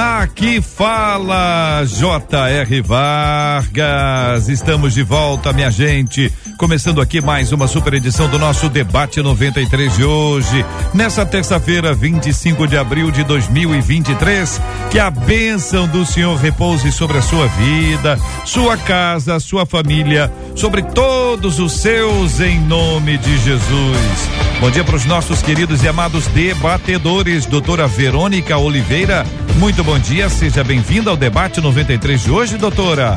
[0.00, 2.82] Aqui fala J.R.
[2.82, 4.48] Vargas.
[4.48, 6.32] Estamos de volta, minha gente.
[6.56, 12.68] Começando aqui mais uma super edição do nosso debate 93 de hoje, nessa terça-feira, 25
[12.68, 14.60] de abril de 2023.
[14.88, 20.82] Que a bênção do Senhor repouse sobre a sua vida, sua casa, sua família, sobre
[20.82, 24.28] todos os seus, em nome de Jesus.
[24.60, 29.26] Bom dia para os nossos queridos e amados debatedores, doutora Verônica Oliveira.
[29.58, 33.16] Muito bom dia, seja bem-vinda ao debate 93 de hoje, doutora.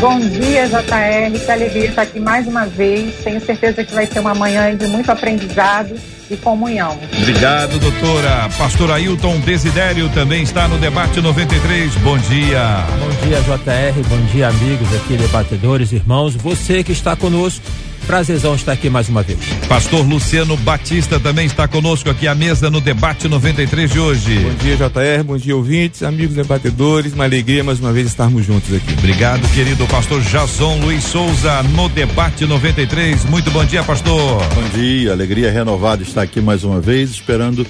[0.00, 1.38] Bom dia, JR.
[1.38, 3.14] Que alegria estar aqui mais uma vez.
[3.22, 5.94] Tenho certeza que vai ser uma manhã de muito aprendizado
[6.30, 6.98] e comunhão.
[7.20, 8.48] Obrigado, doutora.
[8.56, 11.94] Pastor Ailton Desidério também está no debate 93.
[11.96, 12.86] Bom dia.
[12.98, 14.08] Bom dia, JR.
[14.08, 16.34] Bom dia, amigos aqui, debatedores, irmãos.
[16.36, 17.62] Você que está conosco
[18.08, 19.38] Prazerzão estar aqui mais uma vez.
[19.68, 24.38] Pastor Luciano Batista também está conosco aqui à mesa no debate 93 de hoje.
[24.38, 27.12] Bom dia, JR, bom dia, ouvintes, amigos debatedores.
[27.12, 28.94] Uma alegria mais uma vez estarmos juntos aqui.
[28.94, 33.26] Obrigado, querido pastor Jason Luiz Souza, no debate 93.
[33.26, 34.42] Muito bom dia, pastor.
[34.54, 37.66] Bom dia, alegria renovada estar aqui mais uma vez, esperando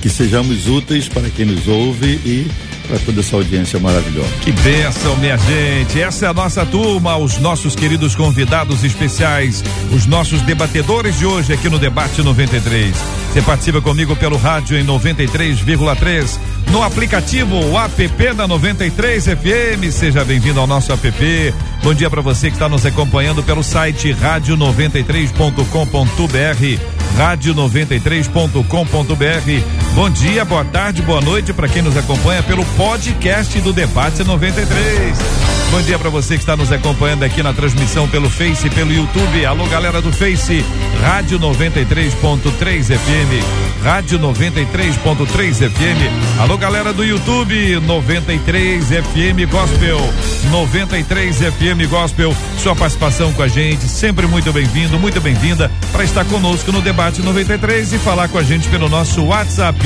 [0.00, 2.50] que sejamos úteis para quem nos ouve e
[2.90, 4.28] para toda essa audiência maravilhosa.
[4.42, 6.00] Que bênção, minha gente.
[6.00, 11.52] Essa é a nossa turma, os nossos queridos convidados especiais, os nossos debatedores de hoje
[11.52, 12.96] aqui no Debate 93.
[13.32, 16.36] Você participa comigo pelo rádio em 93,3,
[16.72, 19.92] no aplicativo app da 93 FM.
[19.92, 21.54] Seja bem-vindo ao nosso app.
[21.84, 29.94] Bom dia para você que está nos acompanhando pelo site rádio93.com.br rádio93.com.br.
[29.94, 35.16] Bom dia, boa tarde, boa noite para quem nos acompanha pelo podcast do Debate 93.
[35.70, 38.92] Bom dia para você que está nos acompanhando aqui na transmissão pelo Face e pelo
[38.92, 39.46] YouTube.
[39.46, 40.64] Alô, galera do Face,
[41.00, 46.40] Rádio 93.3 FM, Rádio 93.3 FM.
[46.40, 49.98] Alô, galera do YouTube, 93 FM Gospel,
[50.50, 52.36] 93 FM Gospel.
[52.58, 57.22] Sua participação com a gente, sempre muito bem-vindo, muito bem-vinda para estar conosco no Debate
[57.22, 59.78] 93 e falar com a gente pelo nosso WhatsApp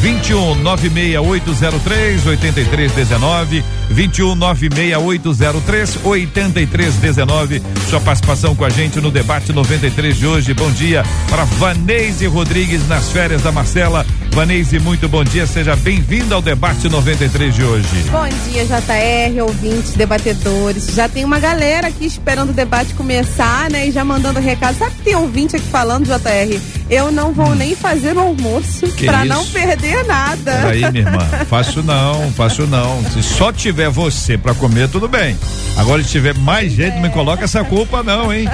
[0.00, 7.62] 21 96803 8319 21 96803 8319.
[7.88, 10.54] Sua participação com a gente no debate 93 de hoje.
[10.54, 14.04] Bom dia para Vanese Rodrigues nas férias da Marcela.
[14.30, 15.46] Vanese, muito bom dia.
[15.46, 17.88] Seja bem-vinda ao debate 93 de hoje.
[18.10, 20.94] Bom dia, JR, ouvintes, debatedores.
[20.94, 23.88] Já tem uma galera aqui esperando o debate começar, né?
[23.88, 24.76] E já mandando recado.
[24.76, 26.60] Sabe que tem ouvinte aqui falando, JR?
[26.88, 27.54] Eu não vou hum.
[27.54, 30.52] nem fazer o almoço para não perder nada.
[30.62, 31.26] Peraí, minha irmã.
[31.48, 33.02] Faço não, faço não.
[33.10, 35.36] Se só tiver você para comer, tudo bem.
[35.76, 36.94] Agora, se tiver mais gente, é.
[36.94, 38.48] não me coloca essa culpa, não, hein?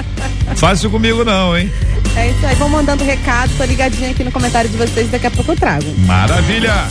[0.55, 1.71] Fácil comigo, não, hein?
[2.15, 2.55] É isso aí.
[2.55, 6.89] Vão mandando recado, tô ligadinha aqui no comentário de vocês, daqui a pouco Maravilha!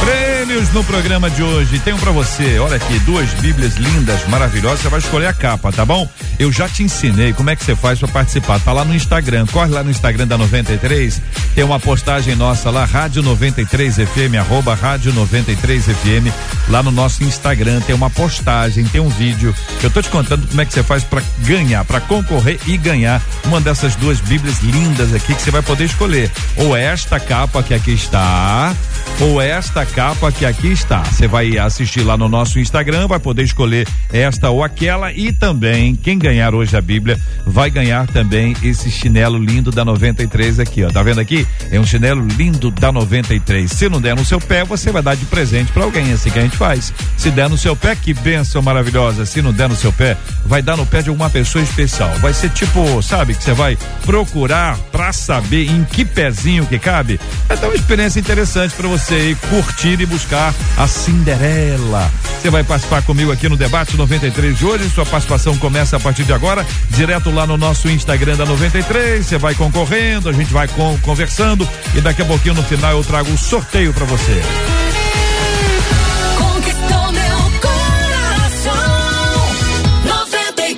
[0.00, 1.78] Prêmios no programa de hoje.
[1.80, 2.58] Tem um pra você.
[2.58, 4.80] Olha aqui, duas Bíblias lindas, maravilhosas.
[4.80, 6.08] Você vai escolher a capa, tá bom?
[6.38, 8.60] Eu já te ensinei como é que você faz para participar.
[8.60, 9.46] Tá lá no Instagram.
[9.46, 11.20] Corre lá no Instagram da 93.
[11.54, 16.32] Tem uma postagem nossa lá, Rádio 93 FM, arroba Rádio 93 FM.
[16.68, 20.60] Lá no nosso Instagram tem uma postagem, tem um vídeo eu tô te contando como
[20.60, 25.14] é que você faz para ganhar, para concorrer e ganhar uma dessas duas Bíblias lindas
[25.14, 26.30] aqui que você vai poder escolher.
[26.56, 28.74] Ou esta capa que aqui está,
[29.20, 31.02] ou esta capa que aqui está.
[31.02, 35.94] Você vai assistir lá no nosso Instagram, vai poder escolher esta ou aquela e também
[35.94, 40.90] quem ganhar hoje a Bíblia vai ganhar também esse chinelo lindo da 93 aqui, ó.
[40.90, 41.46] Tá vendo aqui?
[41.70, 43.70] É um chinelo lindo da 93.
[43.70, 46.38] Se não der no seu pé, você vai dar de presente para alguém, assim que
[46.38, 46.92] a gente faz.
[47.16, 49.26] Se der no seu pé, que benção maravilhosa.
[49.26, 52.10] Se não der no seu pé, vai dar no pé de alguma pessoa especial.
[52.20, 57.20] Vai ser tipo, sabe, que você vai procurar para saber em que pezinho que cabe.
[57.48, 62.12] É uma experiência interessante para você curtir e buscar a Cinderela.
[62.38, 64.90] Você vai participar comigo aqui no debate 93 de hoje.
[64.90, 69.24] Sua participação começa a partir de agora, direto lá no nosso Instagram da 93.
[69.24, 70.68] Você vai concorrendo, a gente vai
[71.00, 74.42] conversando e daqui a pouquinho no final eu trago o um sorteio para você.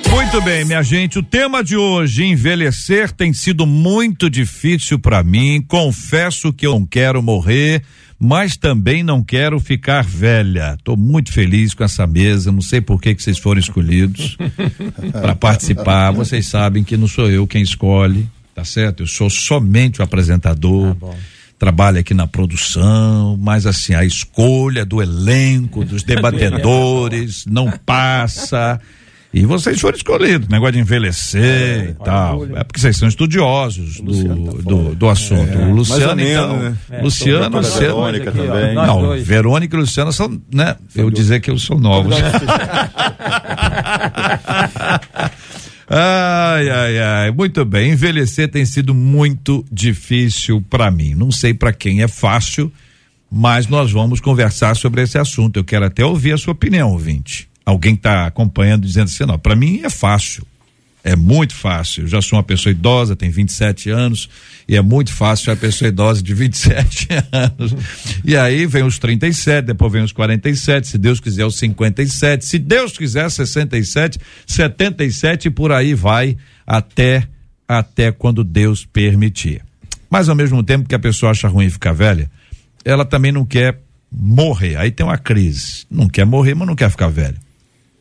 [0.09, 1.19] Muito bem, minha gente.
[1.19, 5.61] O tema de hoje, envelhecer, tem sido muito difícil para mim.
[5.67, 7.83] Confesso que eu não quero morrer
[8.19, 10.77] mas também não quero ficar velha.
[10.83, 14.37] Tô muito feliz com essa mesa, não sei por que que vocês foram escolhidos
[15.13, 16.11] para participar.
[16.11, 19.03] Vocês sabem que não sou eu quem escolhe, tá certo?
[19.03, 20.93] Eu sou somente o apresentador.
[20.95, 21.15] Bom
[21.59, 28.79] trabalha aqui na produção, mas assim, a escolha do elenco, dos debatedores, não passa.
[29.31, 32.45] E vocês foram escolhidos, negócio de envelhecer e tal.
[32.45, 35.55] É porque vocês são estudiosos do, do, do assunto.
[35.55, 36.57] O Luciano, então.
[36.57, 36.75] né?
[37.03, 37.95] Luciano, Doutora Luciano.
[37.95, 38.73] Verônica também.
[38.73, 39.27] Nós Não, dois.
[39.27, 40.75] Verônica e Luciano são, né?
[40.95, 42.15] Eu dizer que eu sou novos.
[45.91, 47.31] Ai, ai, ai.
[47.31, 47.93] Muito bem.
[47.93, 51.15] Envelhecer tem sido muito difícil para mim.
[51.15, 52.71] Não sei para quem é fácil,
[53.31, 55.57] mas nós vamos conversar sobre esse assunto.
[55.57, 57.48] Eu quero até ouvir a sua opinião, ouvinte.
[57.69, 60.45] Alguém está acompanhando dizendo assim: não, para mim é fácil.
[61.01, 62.03] É muito fácil.
[62.03, 64.29] Eu já sou uma pessoa idosa, tenho 27 anos,
[64.67, 67.75] e é muito fácil uma pessoa idosa de 27 anos.
[68.25, 72.59] E aí vem os 37, depois vem os 47, se Deus quiser os 57, se
[72.59, 76.35] Deus quiser 67, 77 e por aí vai
[76.67, 77.27] até
[77.67, 79.61] até quando Deus permitir.
[80.09, 82.29] Mas ao mesmo tempo que a pessoa acha ruim ficar velha,
[82.83, 83.79] ela também não quer
[84.11, 84.75] morrer.
[84.75, 85.85] Aí tem uma crise.
[85.89, 87.37] Não quer morrer, mas não quer ficar velha.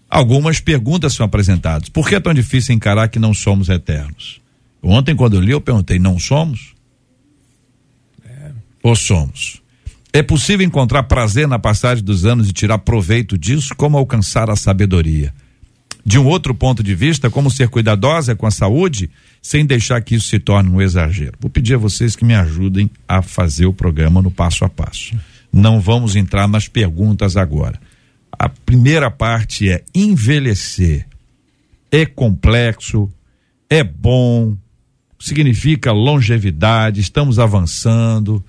[0.09, 1.89] Algumas perguntas são apresentadas.
[1.89, 4.41] Por que é tão difícil encarar que não somos eternos?
[4.83, 6.75] Ontem, quando eu li, eu perguntei: não somos?
[8.83, 9.61] Ou somos?
[10.13, 13.75] É possível encontrar prazer na passagem dos anos e tirar proveito disso?
[13.77, 15.35] Como alcançar a sabedoria?
[16.05, 19.11] De um outro ponto de vista, como ser cuidadosa com a saúde
[19.43, 21.35] sem deixar que isso se torne um exagero?
[21.39, 25.15] Vou pedir a vocês que me ajudem a fazer o programa no passo a passo.
[25.53, 27.79] Não vamos entrar nas perguntas agora.
[28.33, 31.07] A primeira parte é envelhecer.
[31.91, 33.09] É complexo,
[33.71, 34.57] é bom,
[35.19, 38.45] significa longevidade, estamos avançando.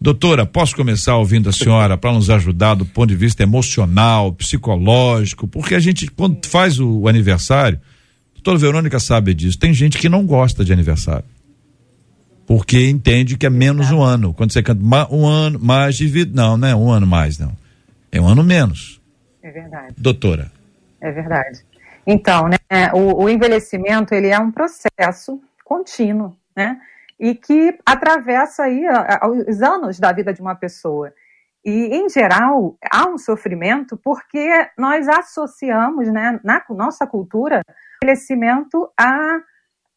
[0.00, 5.48] Doutora, posso começar ouvindo a senhora para nos ajudar do ponto de vista emocional, psicológico,
[5.48, 7.80] porque a gente, quando faz o, o aniversário,
[8.34, 11.24] doutora Verônica sabe disso, tem gente que não gosta de aniversário.
[12.46, 14.34] Porque entende que é menos um ano.
[14.34, 16.30] Quando você canta um ano mais de vida.
[16.34, 17.56] Não, não é um ano mais, não.
[18.14, 19.02] É um ano menos.
[19.42, 19.94] É verdade.
[19.98, 20.50] Doutora.
[21.00, 21.66] É verdade.
[22.06, 26.80] Então, né, o, o envelhecimento ele é um processo contínuo, né,
[27.18, 31.12] e que atravessa aí a- a- os anos da vida de uma pessoa.
[31.64, 38.88] E, em geral, há um sofrimento porque nós associamos, né, na nossa cultura, o envelhecimento
[38.96, 39.40] à,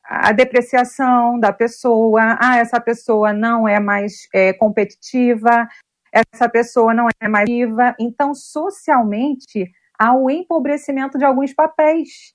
[0.03, 5.67] à depreciação da pessoa, ah, essa pessoa não é mais é, competitiva,
[6.11, 7.95] essa pessoa não é mais viva.
[7.99, 12.33] Então, socialmente, há o empobrecimento de alguns papéis.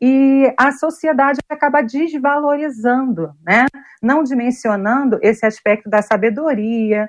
[0.00, 3.66] E a sociedade acaba desvalorizando, né?
[4.02, 7.08] não dimensionando esse aspecto da sabedoria,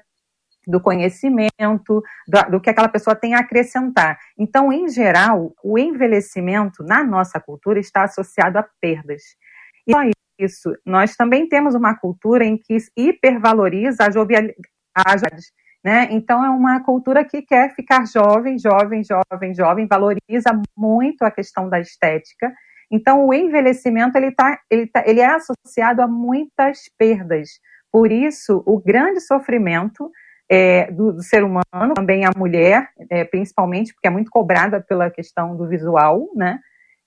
[0.68, 4.18] do conhecimento, do, do que aquela pessoa tem a acrescentar.
[4.38, 9.24] Então, em geral, o envelhecimento na nossa cultura está associado a perdas.
[9.88, 10.02] E só
[10.40, 14.58] isso, nós também temos uma cultura em que hipervaloriza a jovialidade.
[15.84, 16.08] Né?
[16.12, 21.68] Então, é uma cultura que quer ficar jovem, jovem, jovem, jovem, valoriza muito a questão
[21.68, 22.54] da estética.
[22.90, 27.50] Então, o envelhecimento ele, tá, ele, tá, ele é associado a muitas perdas.
[27.92, 30.10] Por isso, o grande sofrimento
[30.50, 35.10] é, do, do, ser humano, também a mulher, é, principalmente, porque é muito cobrada pela
[35.10, 36.60] questão do visual, né?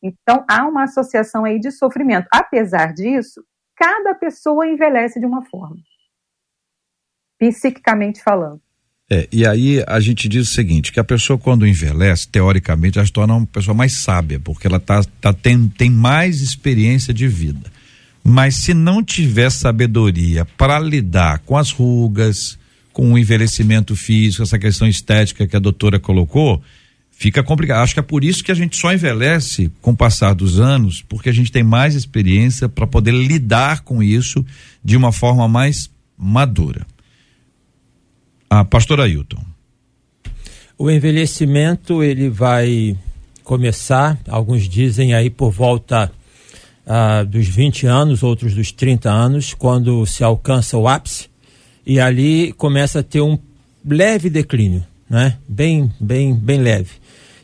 [0.03, 2.29] Então, há uma associação aí de sofrimento.
[2.33, 3.43] Apesar disso,
[3.75, 5.77] cada pessoa envelhece de uma forma,
[7.39, 8.66] psiquicamente falando.
[9.09, 13.07] É, e aí a gente diz o seguinte, que a pessoa quando envelhece, teoricamente, ela
[13.07, 17.29] se torna uma pessoa mais sábia, porque ela tá, tá, tem, tem mais experiência de
[17.29, 17.71] vida.
[18.25, 22.59] Mas se não tiver sabedoria para lidar com as rugas,
[22.93, 26.61] com o envelhecimento físico, essa questão estética que a doutora colocou,
[27.13, 27.85] fica complicado.
[27.85, 31.05] Acho que é por isso que a gente só envelhece com o passar dos anos,
[31.09, 34.45] porque a gente tem mais experiência para poder lidar com isso
[34.85, 36.85] de uma forma mais madura.
[38.61, 39.45] A pastora Ailton.
[40.79, 42.97] O envelhecimento ele vai
[43.45, 46.11] começar, alguns dizem aí por volta
[46.87, 51.29] ah, dos 20 anos, outros dos 30 anos, quando se alcança o ápice
[51.85, 53.39] e ali começa a ter um
[53.87, 55.37] leve declínio, né?
[55.47, 56.93] Bem, bem, bem leve.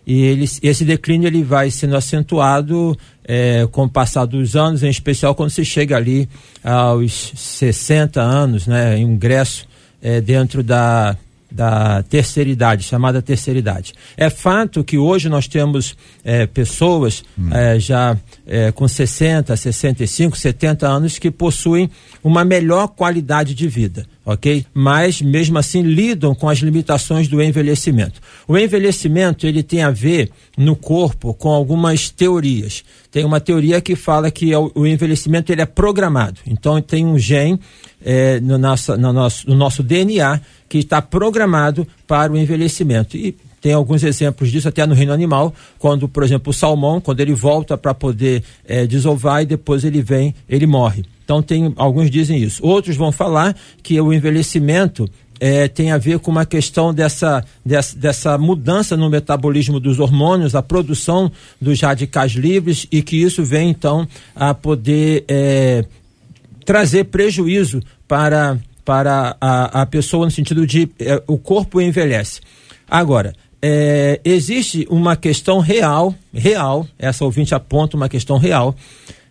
[0.07, 4.89] E ele, esse declínio ele vai sendo acentuado é, com o passar dos anos, em
[4.89, 6.27] especial quando se chega ali
[6.65, 8.99] aos 60 anos, né?
[8.99, 9.71] Ingresso
[10.03, 11.17] é, dentro da,
[11.51, 13.93] da terceira idade, chamada terceira idade.
[14.17, 17.49] É fato que hoje nós temos é, pessoas hum.
[17.53, 18.17] é, já
[18.47, 21.91] é, com 60, 65, 70 anos que possuem
[22.25, 24.07] uma melhor qualidade de vida.
[24.25, 24.65] Ok?
[24.73, 28.21] Mas mesmo assim lidam com as limitações do envelhecimento.
[28.47, 32.85] O envelhecimento ele tem a ver no corpo com algumas teorias.
[33.11, 36.41] Tem uma teoria que fala que é o envelhecimento ele é programado.
[36.47, 37.59] Então tem um gene
[38.05, 43.17] é, no, nosso, no, nosso, no nosso DNA que está programado para o envelhecimento.
[43.17, 47.21] E tem alguns exemplos disso até no reino animal, quando, por exemplo, o salmão, quando
[47.21, 51.05] ele volta para poder é, desovar e depois ele vem, ele morre.
[51.25, 52.67] Então tem alguns dizem isso.
[52.67, 57.97] Outros vão falar que o envelhecimento é, tem a ver com uma questão dessa, dessa,
[57.97, 63.71] dessa, mudança no metabolismo dos hormônios, a produção dos radicais livres e que isso vem
[63.71, 65.85] então a poder é,
[66.65, 72.41] trazer prejuízo para, para a, a pessoa no sentido de é, o corpo envelhece.
[72.93, 78.75] Agora, é, existe uma questão real, real, essa ouvinte aponta uma questão real,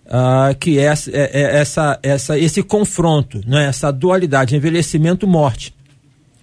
[0.06, 5.74] uh, que é, é, é, essa, essa, esse confronto, né, essa dualidade, envelhecimento-morte.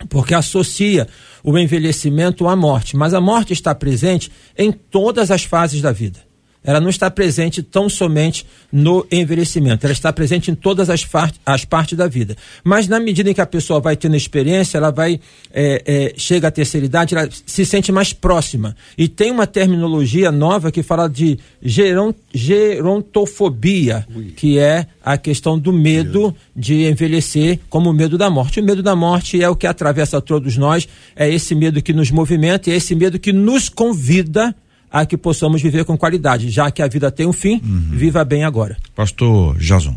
[0.09, 1.09] Porque associa
[1.43, 6.28] o envelhecimento à morte, mas a morte está presente em todas as fases da vida
[6.63, 11.07] ela não está presente tão somente no envelhecimento, ela está presente em todas as,
[11.47, 12.37] as partes da vida.
[12.63, 15.21] Mas na medida em que a pessoa vai tendo experiência, ela vai,
[15.53, 18.77] é, é, chega à terceira idade, ela se sente mais próxima.
[18.97, 24.33] E tem uma terminologia nova que fala de geron, gerontofobia, Ui.
[24.37, 28.61] que é a questão do medo de envelhecer como o medo da morte.
[28.61, 30.87] O medo da morte é o que atravessa todos nós,
[31.17, 34.55] é esse medo que nos movimenta, é esse medo que nos convida
[34.91, 36.51] a que possamos viver com qualidade.
[36.51, 37.89] Já que a vida tem um fim, uhum.
[37.91, 38.77] viva bem agora.
[38.95, 39.97] Pastor Jason.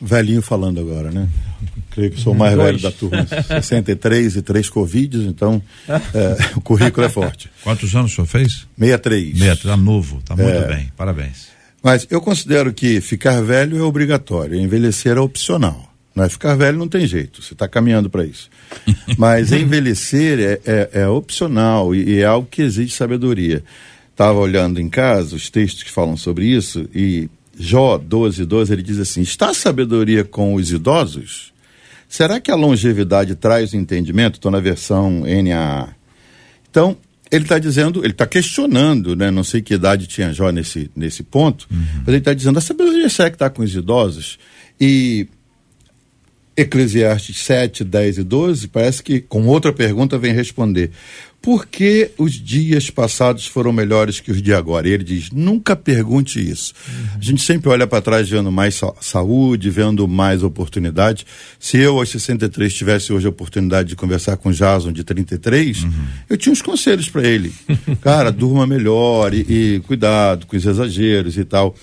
[0.00, 1.26] Velhinho falando agora, né?
[1.90, 2.66] Creio que sou o mais Dois.
[2.66, 3.26] velho da turma.
[3.62, 7.50] 63 e três Covids, então é, o currículo é forte.
[7.62, 8.66] Quantos anos o senhor fez?
[8.78, 9.38] 63.
[9.38, 11.48] 63, tá novo, tá muito é, bem, parabéns.
[11.82, 15.85] Mas eu considero que ficar velho é obrigatório, envelhecer é opcional.
[16.16, 18.48] Não é ficar velho não tem jeito, você está caminhando para isso.
[19.18, 23.62] Mas envelhecer é, é, é opcional e, e, é algo que exige sabedoria.
[24.10, 28.82] Estava olhando em casa os textos que falam sobre isso e Jó 12, 12, ele
[28.82, 31.52] diz assim: Está a sabedoria com os idosos?
[32.08, 34.34] Será que a longevidade traz o entendimento?
[34.34, 35.88] Estou na versão NAA.
[36.70, 36.96] Então,
[37.30, 39.30] ele está dizendo, ele está questionando, né?
[39.30, 41.84] Não sei que idade tinha Jó nesse, nesse ponto, uhum.
[41.98, 44.38] mas ele está dizendo: a sabedoria será que está com os idosos?
[44.80, 45.26] E
[46.56, 50.90] Eclesiastes 7, 10 e 12, parece que com outra pergunta vem responder.
[51.46, 54.88] Por que os dias passados foram melhores que os de agora?
[54.88, 56.74] E ele diz: nunca pergunte isso.
[56.88, 57.18] Uhum.
[57.20, 61.24] A gente sempre olha para trás vendo mais saúde, vendo mais oportunidade.
[61.60, 65.92] Se eu, aos 63, tivesse hoje a oportunidade de conversar com Jason, de 33, uhum.
[66.28, 67.54] eu tinha uns conselhos para ele.
[68.02, 71.76] Cara, durma melhor e, e cuidado com os exageros e tal.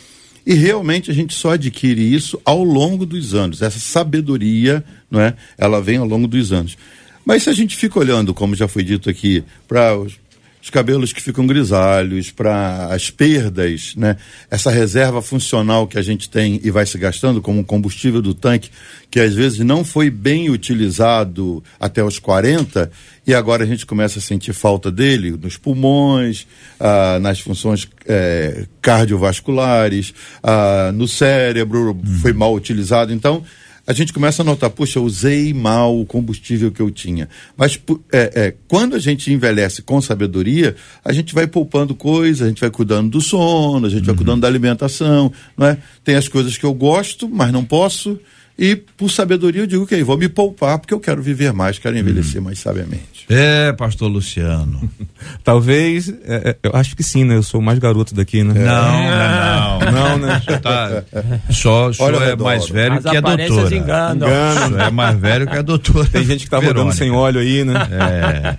[0.46, 3.62] E realmente a gente só adquire isso ao longo dos anos.
[3.62, 5.36] Essa sabedoria, não é?
[5.58, 6.78] Ela vem ao longo dos anos.
[7.26, 10.20] Mas se a gente fica olhando, como já foi dito aqui, para os,
[10.64, 14.16] os, cabelos que ficam grisalhos, para as perdas, né?
[14.50, 18.70] Essa reserva funcional que a gente tem e vai se gastando como combustível do tanque,
[19.12, 22.90] que às vezes não foi bem utilizado até os 40,
[23.26, 26.48] e agora a gente começa a sentir falta dele nos pulmões,
[26.80, 32.20] ah, nas funções eh, cardiovasculares, ah, no cérebro, hum.
[32.22, 33.14] foi mal utilizado.
[33.14, 33.44] Então,
[33.86, 37.28] a gente começa a notar, puxa, eu usei mal o combustível que eu tinha.
[37.58, 37.80] Mas
[38.12, 42.62] é, é, quando a gente envelhece com sabedoria, a gente vai poupando coisas, a gente
[42.62, 44.06] vai cuidando do sono, a gente uhum.
[44.08, 45.78] vai cuidando da alimentação, não é?
[46.04, 48.18] Tem as coisas que eu gosto, mas não posso.
[48.58, 51.80] E por sabedoria eu digo que aí vou me poupar porque eu quero viver mais,
[51.80, 52.46] quero envelhecer hum.
[52.46, 53.26] mais sabiamente.
[53.30, 54.90] É, pastor Luciano.
[55.44, 57.36] Talvez, é, é, eu acho que sim, né?
[57.36, 58.54] Eu sou o mais garoto daqui, né?
[58.54, 60.42] Não, não, não, né?
[60.62, 61.04] Tá,
[61.50, 63.76] só o senhor é mais velho As que a doutora.
[63.76, 64.28] Enganam.
[64.28, 64.82] Engano.
[64.82, 66.08] é mais velho que a doutora.
[66.08, 66.82] Tem gente que tá Verônica.
[66.82, 67.74] rodando sem óleo aí, né?
[67.92, 68.58] É.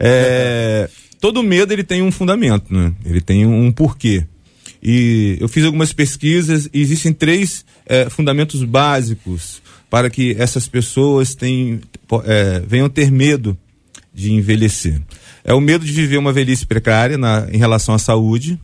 [0.00, 0.88] é.
[1.20, 2.92] Todo medo ele tem um fundamento, né?
[3.04, 4.24] Ele tem um porquê.
[4.82, 11.34] E eu fiz algumas pesquisas e existem três é, fundamentos básicos para que essas pessoas
[11.34, 11.80] tenham,
[12.24, 13.56] é, venham ter medo
[14.12, 15.00] de envelhecer.
[15.44, 18.58] É o medo de viver uma velhice precária na, em relação à saúde,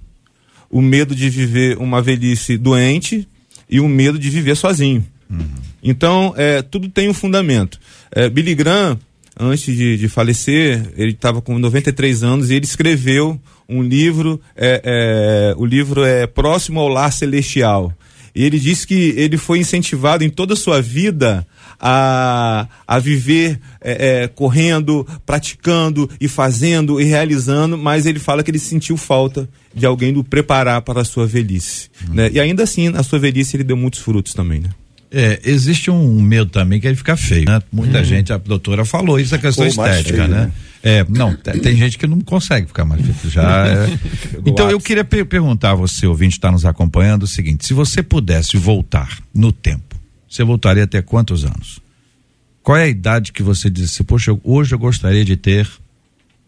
[0.68, 3.28] o medo de viver uma velhice doente
[3.68, 5.06] e o medo de viver sozinho.
[5.30, 5.46] Uhum.
[5.82, 7.78] Então, é, tudo tem um fundamento.
[8.10, 8.98] É, Billy Graham,
[9.38, 14.82] antes de, de falecer, ele estava com 93 anos e ele escreveu um livro, é,
[14.84, 17.92] é, o livro é Próximo ao Lar Celestial.
[18.34, 21.46] E ele disse que ele foi incentivado em toda a sua vida
[21.78, 28.50] a, a viver é, é, correndo, praticando e fazendo e realizando, mas ele fala que
[28.50, 31.90] ele sentiu falta de alguém do preparar para a sua velhice.
[32.08, 32.14] Uhum.
[32.14, 32.30] Né?
[32.32, 34.60] E ainda assim, na sua velhice, ele deu muitos frutos também.
[34.60, 34.70] Né?
[35.14, 37.60] É, existe um medo também que ele fica feio, né?
[37.70, 38.04] Muita Hum.
[38.04, 40.44] gente, a doutora falou isso, a questão Ou estética, feio, né?
[40.46, 40.52] né?
[40.82, 43.98] É, não, te- tem gente que não consegue ficar mais feio, já é.
[44.46, 48.02] Então eu queria per- perguntar a você, ouvinte está nos acompanhando, o seguinte, se você
[48.02, 49.94] pudesse voltar no tempo,
[50.28, 51.78] você voltaria até quantos anos?
[52.62, 55.68] Qual é a idade que você disse, poxa, eu- hoje eu gostaria de ter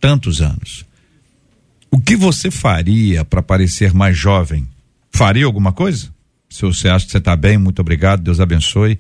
[0.01, 0.87] tantos anos?
[1.91, 4.67] O que você faria para parecer mais jovem?
[5.13, 6.09] Faria alguma coisa?
[6.55, 8.97] Se você acha que você está bem, muito obrigado, Deus abençoe.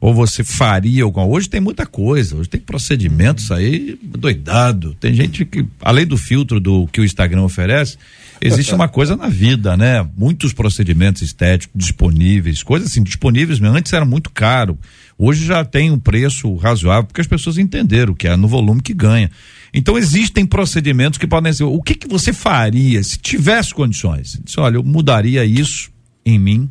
[0.00, 4.94] Ou você faria alguma Hoje tem muita coisa, hoje tem procedimentos aí doidado.
[4.94, 7.98] Tem gente que, além do filtro do que o Instagram oferece,
[8.40, 10.06] existe uma coisa na vida, né?
[10.16, 13.76] Muitos procedimentos estéticos disponíveis, coisas assim, disponíveis mesmo.
[13.76, 14.78] Antes era muito caro.
[15.18, 18.94] Hoje já tem um preço razoável, porque as pessoas entenderam que é no volume que
[18.94, 19.30] ganha.
[19.72, 21.64] Então existem procedimentos que podem ser.
[21.64, 24.40] O que que você faria se tivesse condições?
[24.42, 25.90] Disse, olha, eu mudaria isso
[26.24, 26.70] em mim.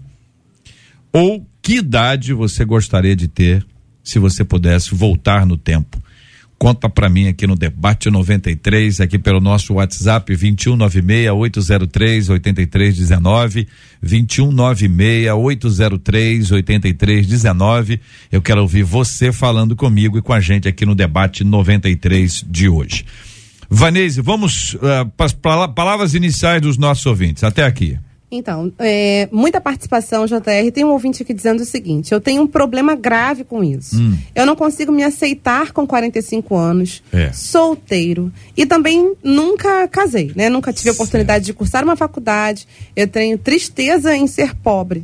[1.16, 3.66] Ou que idade você gostaria de ter
[4.04, 5.98] se você pudesse voltar no tempo?
[6.58, 13.66] Conta pra mim aqui no debate 93, aqui pelo nosso WhatsApp 2196 803 8319,
[14.02, 18.02] 2196 803 8319.
[18.30, 22.68] Eu quero ouvir você falando comigo e com a gente aqui no debate 93 de
[22.68, 23.06] hoje.
[23.70, 24.76] Vanese, vamos
[25.16, 27.42] para as palavras iniciais dos nossos ouvintes.
[27.42, 27.98] Até aqui.
[28.38, 30.72] Então, é, muita participação, JR.
[30.74, 33.98] Tem um ouvinte aqui dizendo o seguinte: eu tenho um problema grave com isso.
[34.00, 34.18] Hum.
[34.34, 37.32] Eu não consigo me aceitar com 45 anos, É.
[37.34, 38.32] solteiro.
[38.56, 40.50] E também nunca casei, né?
[40.50, 42.68] Nunca tive a oportunidade de cursar uma faculdade.
[42.96, 45.04] Eu tenho tristeza em ser pobre.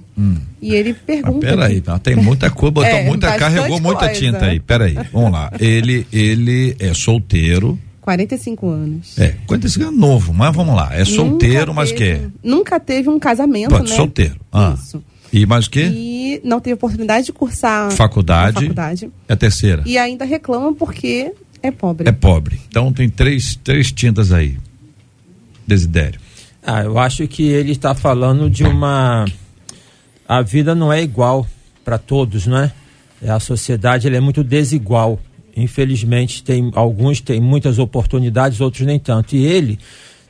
[0.61, 1.47] E ele Ah, pergunta.
[1.47, 4.13] peraí, aqui- tá, tem muita coisa, botou É, muita, carregou muita coisa.
[4.19, 4.59] tinta aí.
[4.59, 5.51] Peraí, vamos lá.
[5.59, 7.79] Ele, ele é solteiro.
[8.01, 9.17] 45 anos.
[9.20, 10.89] É, 45 é novo, mas vamos lá.
[10.93, 12.29] É solteiro, Nunca mas que teve- é?
[12.43, 13.96] Nunca teve um casamento, Pronto, né?
[13.96, 14.36] solteiro.
[14.51, 14.75] Ah.
[14.77, 15.03] Isso.
[15.31, 15.89] E mais o quê?
[15.93, 18.55] E não teve oportunidade de cursar Faculdade.
[18.60, 19.10] faculdade.
[19.29, 19.81] É a terceira.
[19.86, 21.31] E ainda reclama porque
[21.63, 22.10] é pobre.
[22.10, 22.60] É pobre.
[22.67, 24.58] Então tem três, três tintas aí.
[25.65, 26.20] Desidério.
[26.63, 29.25] Ah, eu acho que ele está falando de uma.
[30.28, 31.47] A vida não é igual
[31.84, 32.71] para todos, não é?
[33.28, 35.19] A sociedade ela é muito desigual.
[35.55, 39.35] Infelizmente, tem alguns têm muitas oportunidades, outros nem tanto.
[39.35, 39.79] E ele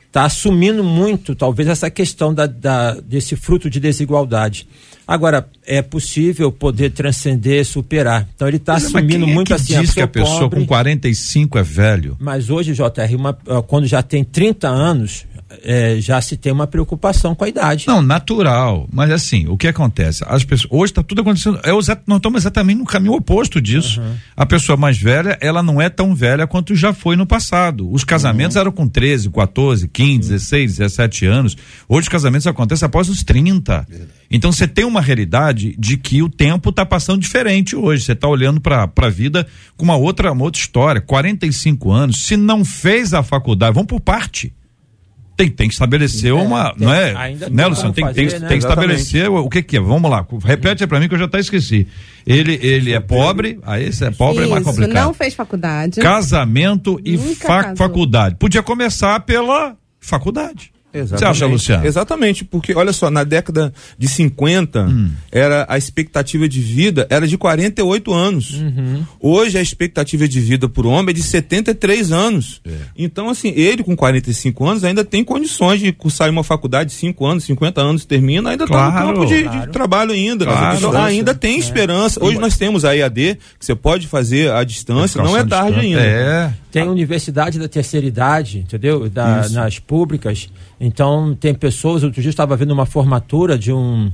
[0.06, 4.66] está assumindo muito, talvez, essa questão da, da- desse fruto de desigualdade.
[5.06, 8.28] Agora, é possível poder transcender, superar.
[8.34, 9.80] Então, ele está assumindo é muito que assim.
[9.80, 12.16] diz que a pessoa pobre, com 45 é velho.
[12.20, 13.34] mas hoje, JR, uma-
[13.66, 15.26] quando já tem 30 anos,
[15.62, 17.86] eh, já se tem uma preocupação com a idade.
[17.86, 18.88] Não, natural.
[18.92, 20.24] Mas assim, o que acontece?
[20.26, 21.60] As pessoas, hoje está tudo acontecendo.
[21.62, 24.00] É, nós estamos exatamente no caminho oposto disso.
[24.36, 27.90] A pessoa mais velha, ela não é tão velha quanto já foi no passado.
[27.90, 31.56] Os casamentos eram com 13, 14, 15, 16, 17 anos.
[31.88, 33.86] Hoje os casamentos acontecem após os 30.
[34.30, 38.04] Então você tem uma realidade de que o tempo está passando diferente hoje.
[38.04, 41.00] Você está olhando para a vida com uma outra, uma outra história.
[41.00, 44.52] 45 anos, se não fez a faculdade, vamos por parte.
[45.42, 47.14] Tem, tem que estabelecer É, uma, tem- não é?
[47.16, 47.92] ainda né, tem Luciano?
[47.92, 48.48] Tem, como tem, fazer, né?
[48.48, 49.80] tem que estabelecer o, o que que é.
[49.80, 51.86] Vamos lá, repete aí pra mim que eu já até esqueci.
[52.26, 55.04] Ele, ele é pobre, aí esse é pobre é mais Isso, complicado.
[55.04, 56.00] não fez faculdade.
[56.00, 57.76] Casamento e fa- casou.
[57.76, 58.36] faculdade.
[58.36, 60.71] Podia começar pela faculdade.
[60.92, 61.86] Você acha, Luciano?
[61.86, 65.10] Exatamente, porque olha só, na década de 50, Hum.
[65.30, 68.50] era a expectativa de vida era de 48 anos.
[68.54, 69.04] Uhum.
[69.20, 72.60] Hoje a expectativa de vida por homem é de 73 anos.
[72.66, 72.70] É.
[72.96, 76.96] Então, assim, ele com 45 anos ainda tem condições de cursar em uma faculdade de
[76.96, 79.72] 5 anos, 50 anos termina, ainda está Claro, no campo de, de claro.
[79.72, 80.44] trabalho ainda.
[80.44, 80.76] Claro.
[80.78, 82.22] Então, ainda tem esperança.
[82.22, 85.86] Hoje nós temos a EAD, que você pode fazer à distância, não é tarde distante.
[85.86, 86.00] ainda.
[86.02, 86.52] É.
[86.72, 89.08] Tem universidade da terceira idade, entendeu?
[89.10, 90.48] Da- nas públicas.
[90.80, 92.02] Então, tem pessoas.
[92.02, 94.10] Outro dia eu estava vendo uma formatura de um,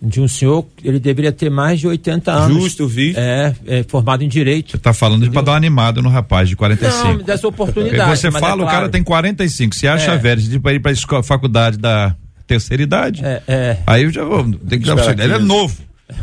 [0.00, 2.62] de um senhor, ele deveria ter mais de 80 anos.
[2.62, 3.12] Justo, eu vi.
[3.16, 4.72] É, é formado em direito.
[4.72, 7.08] Você tá falando para dar uma animada no rapaz de 45.
[7.08, 8.16] Não, dessa oportunidade.
[8.16, 9.74] Você mas fala, é o cara tem 45.
[9.74, 10.16] Você acha É.
[10.16, 12.14] velho de ir para a faculdade da
[12.46, 13.24] terceira idade?
[13.24, 13.78] É, é.
[13.86, 14.44] Aí eu já vou.
[14.68, 15.18] Tem que dar.
[15.18, 15.76] Ele é novo.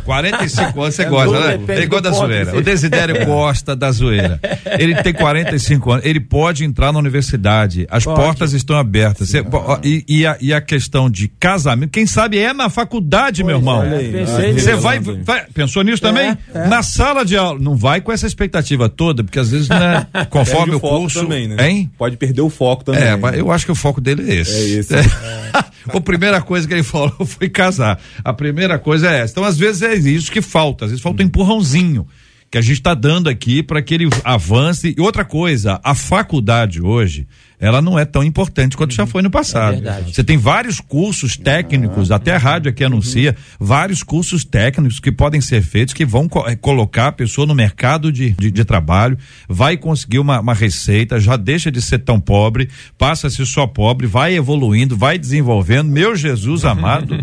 [0.04, 1.74] 45 anos, você É gosta, né?
[1.76, 2.56] Ele gosta da zoeira.
[2.56, 4.40] O Desidério gosta da zoeira.
[4.78, 7.86] Ele tem 45 anos, ele pode entrar na universidade.
[7.90, 8.20] As Pode.
[8.20, 9.28] portas estão abertas.
[9.28, 9.44] Você-
[9.82, 13.82] e, e a, e a questão de casamento, quem sabe é na faculdade, meu irmão.
[13.82, 14.80] é, pensei Você nisso.
[14.80, 16.36] vai, vai- Pensou nisso também?
[16.54, 16.68] é.
[16.68, 17.58] Na sala de aula.
[17.58, 21.20] Não vai com essa expectativa toda, porque às vezes, né, conforme Perde o foco curso.
[21.22, 21.68] também, né?
[21.68, 21.90] Hein?
[21.98, 23.02] Pode perder o foco também.
[23.02, 24.52] É, mas eu acho que o foco dele é esse.
[24.54, 24.94] É esse.
[25.92, 27.98] a primeira coisa que ele falou foi casar.
[28.24, 29.32] A primeira coisa é essa.
[29.32, 30.84] Então, às vezes, é isso que falta.
[30.84, 32.06] Às vezes falta um empurrãozinho
[32.50, 34.94] que a gente está dando aqui para que ele avance.
[34.96, 37.26] E outra coisa, a faculdade hoje,
[37.58, 39.74] ela não é tão importante quanto já foi no passado.
[39.88, 45.10] É Você tem vários cursos técnicos, até a rádio aqui anuncia, vários cursos técnicos que
[45.10, 48.64] podem ser feitos, que vão co- eh, colocar a pessoa no mercado de, de, de
[48.64, 53.46] trabalho, vai conseguir uma, uma receita, já deixa de ser tão pobre, passa a ser
[53.46, 55.90] só pobre, vai evoluindo, vai desenvolvendo.
[55.90, 57.18] Meu Jesus amado.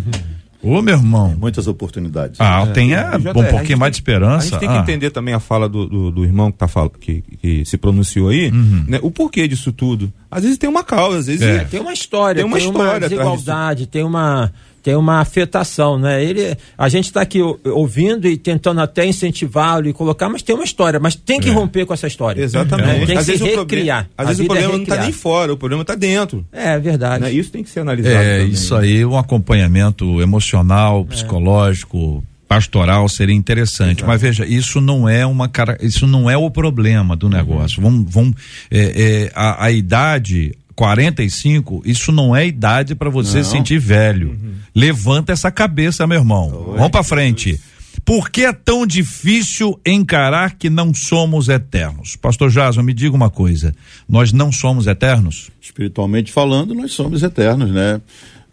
[0.64, 1.36] Ô, meu irmão.
[1.40, 2.40] Muitas oportunidades.
[2.40, 4.48] Ah, tenha JR, um a pouquinho mais de tem- esperança.
[4.48, 4.82] A gente tem que Ah.
[4.82, 6.90] entender também a fala do, do, do irmão que, tá fal...
[6.90, 8.86] que, que se pronunciou aí, Uhum.
[8.88, 9.00] né?
[9.02, 10.12] O porquê disso tudo.
[10.30, 11.56] Às vezes tem uma causa, às vezes É.
[11.58, 11.60] é.
[11.66, 16.24] Tem uma história, Tem uma história atrás desigualdade, tem uma tem uma afetação, né?
[16.24, 20.64] Ele, a gente está aqui ouvindo e tentando até incentivá-lo e colocar, mas tem uma
[20.64, 21.52] história, mas tem que É.
[21.52, 22.42] romper com essa história.
[22.42, 22.88] Exatamente.
[22.88, 23.06] Né?
[23.06, 24.06] Tem que às se vezes o recriar.
[24.06, 26.46] problema, às vezes o é problema não está nem fora, o problema está dentro.
[26.52, 27.24] É verdade.
[27.24, 27.32] Né?
[27.32, 28.16] Isso tem que ser analisado.
[28.16, 28.52] É, também.
[28.54, 34.04] isso aí, um acompanhamento emocional, psicológico, pastoral seria interessante.
[34.04, 37.82] Mas veja, isso não é uma cara, isso não é o problema do negócio.
[37.82, 38.36] Vamos, vamos
[38.70, 38.80] é,
[39.28, 43.44] é, a, a idade 45, isso não é idade para você Não.
[43.44, 44.38] sentir velho.
[44.74, 46.74] Levanta essa cabeça, meu irmão.
[46.76, 47.60] Vamos para frente.
[48.06, 52.16] Por que é tão difícil encarar que não somos eternos?
[52.16, 53.76] Pastor Jason, me diga uma coisa.
[54.08, 55.52] Nós não somos eternos?
[55.62, 58.02] Espiritualmente falando, nós somos eternos, né?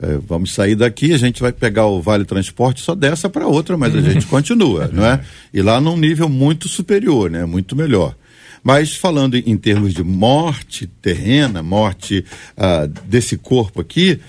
[0.01, 3.77] É, vamos sair daqui, a gente vai pegar o Vale Transporte só dessa para outra,
[3.77, 5.21] mas a gente continua, não é?
[5.53, 7.45] E lá num nível muito superior, né?
[7.45, 8.15] Muito melhor.
[8.63, 12.25] Mas falando em, termos de morte terrena, morte
[12.57, 14.21] ah, desse corpo aqui,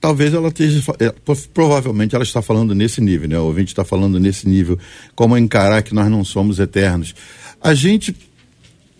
[0.00, 0.82] talvez ela esteja,
[1.24, 3.38] pro- provavelmente ela está falando nesse nível, né?
[3.38, 4.78] O ouvinte está falando nesse nível,
[5.14, 7.14] como encarar que nós não somos eternos.
[7.60, 8.14] A gente,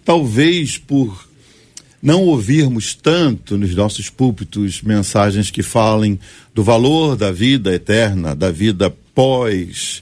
[0.04, 1.28] talvez por
[2.02, 6.18] não ouvirmos tanto nos nossos púlpitos mensagens que falem
[6.54, 10.00] do valor da vida eterna, da vida pós-morte,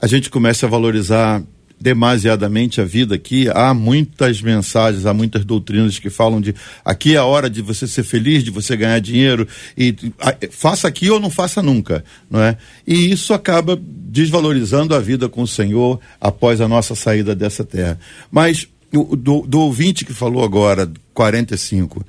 [0.00, 1.42] a gente começa a valorizar
[1.80, 3.48] demasiadamente a vida aqui.
[3.52, 7.86] Há muitas mensagens, há muitas doutrinas que falam de aqui é a hora de você
[7.86, 12.40] ser feliz, de você ganhar dinheiro e a- faça aqui ou não faça nunca, não
[12.40, 12.56] é?
[12.86, 17.98] E isso acaba desvalorizando a vida com o Senhor após a nossa saída dessa terra.
[18.30, 22.04] Mas do, do ouvinte que falou agora, 45,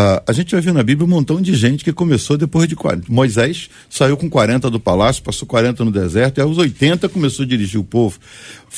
[0.00, 2.76] ah, a gente vai ver na Bíblia um montão de gente que começou depois de
[2.76, 3.12] 40.
[3.12, 7.48] Moisés saiu com 40 do palácio, passou 40 no deserto, e aos 80 começou a
[7.48, 8.16] dirigir o povo.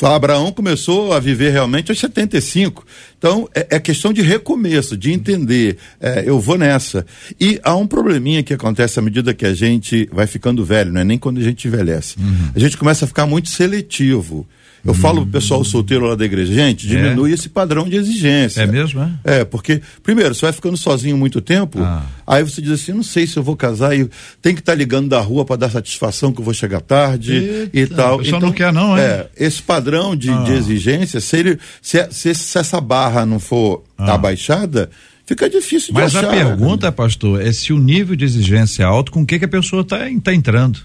[0.02, 2.86] Abraão começou a viver realmente aos 75.
[3.18, 5.76] Então, é, é questão de recomeço, de entender.
[6.00, 7.04] é, eu vou nessa.
[7.38, 11.02] E há um probleminha que acontece à medida que a gente vai ficando velho, não
[11.02, 12.16] é nem quando a gente envelhece.
[12.54, 14.48] A gente começa a ficar muito seletivo.
[14.84, 18.62] Eu falo pro pessoal solteiro lá da igreja, gente, diminui esse padrão de exigência.
[18.62, 19.40] É mesmo, é?
[19.40, 22.04] É, porque, primeiro, você vai ficando sozinho muito tempo, Ah.
[22.26, 24.08] aí você diz assim, não sei se eu vou casar e
[24.40, 27.80] tem que estar ligando da rua para dar satisfação que eu vou chegar tarde e
[27.80, 28.14] Eita, tal.
[28.16, 29.04] o pessoal não quer não, hein?
[29.04, 30.44] É, esse padrão de, Ah.
[30.44, 34.90] de exigência, se, ele, se, se, se essa barra não for abaixada,
[35.26, 36.04] fica difícil de Ah.
[36.04, 36.28] Mas achar.
[36.28, 39.44] a pergunta, pastor, é se o nível de exigência é alto, com o que, que
[39.44, 40.78] a pessoa está tá entrando?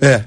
[0.00, 0.24] É,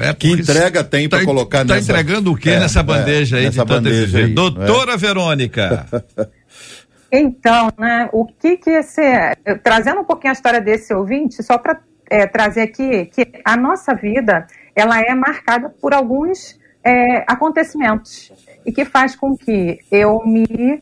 [0.00, 2.82] É Que entrega tem pra tá- colocar Tá nessa- entregando o que É, nessa é,
[2.82, 4.50] bandeja aí nessa bandeja aí, não é?
[4.50, 5.86] Doutora Verônica.
[7.12, 9.00] Então, né, o que que esse,
[9.44, 11.80] eu- trazendo um pouquinho a história desse ouvinte, só para
[12.32, 18.32] trazer aqui que a nossa vida ela é marcada por alguns é, acontecimentos
[18.64, 20.80] e que faz com que eu me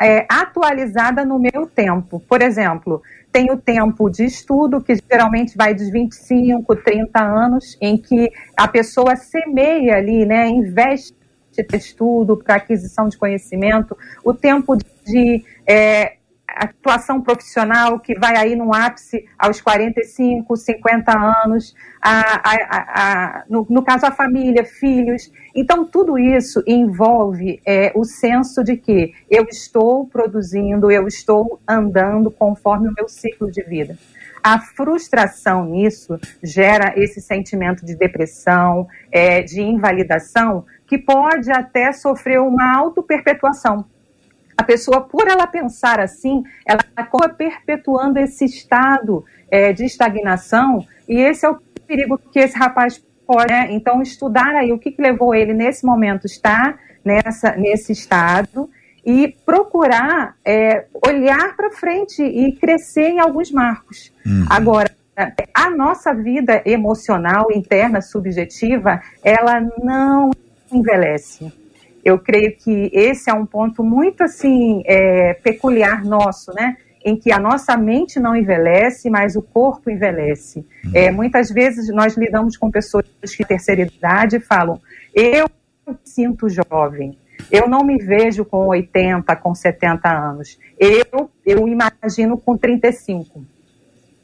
[0.00, 2.20] é, atualizada no meu tempo.
[2.28, 3.00] Por exemplo,
[3.32, 8.68] tem o tempo de estudo, que geralmente vai dos 25, 30 anos, em que a
[8.68, 11.16] pessoa semeia ali, né, investe
[11.50, 16.16] de estudo para aquisição de conhecimento, o tempo de é,
[16.46, 21.12] atuação profissional que vai aí no ápice aos 45, 50
[21.44, 25.32] anos, a, a, a, no, no, caso a família, filhos.
[25.54, 32.30] Então tudo isso envolve é, o senso de que eu estou produzindo, eu estou andando
[32.30, 33.96] conforme o meu ciclo de vida.
[34.42, 42.40] A frustração nisso gera esse sentimento de depressão, é, de invalidação, que pode até sofrer
[42.40, 43.84] uma auto-perpetuação.
[44.56, 51.20] A pessoa, por ela pensar assim, ela acaba perpetuando esse estado é, de estagnação, e
[51.20, 53.52] esse é o perigo que esse rapaz pode.
[53.52, 53.68] Né?
[53.70, 58.68] Então, estudar aí o que, que levou ele nesse momento estar nessa, nesse estado
[59.04, 64.12] e procurar é, olhar para frente e crescer em alguns marcos.
[64.24, 64.46] Uhum.
[64.48, 64.90] Agora,
[65.54, 70.30] a nossa vida emocional, interna, subjetiva, ela não
[70.72, 71.52] envelhece.
[72.04, 76.76] Eu creio que esse é um ponto muito assim é, peculiar nosso, né?
[77.04, 80.64] Em que a nossa mente não envelhece, mas o corpo envelhece.
[80.84, 80.90] Uhum.
[80.94, 84.80] É, muitas vezes nós lidamos com pessoas de terceira idade e falam:
[85.14, 85.46] eu
[86.04, 87.18] sinto jovem.
[87.50, 90.58] Eu não me vejo com 80, com 70 anos.
[90.78, 93.44] Eu, eu imagino com 35.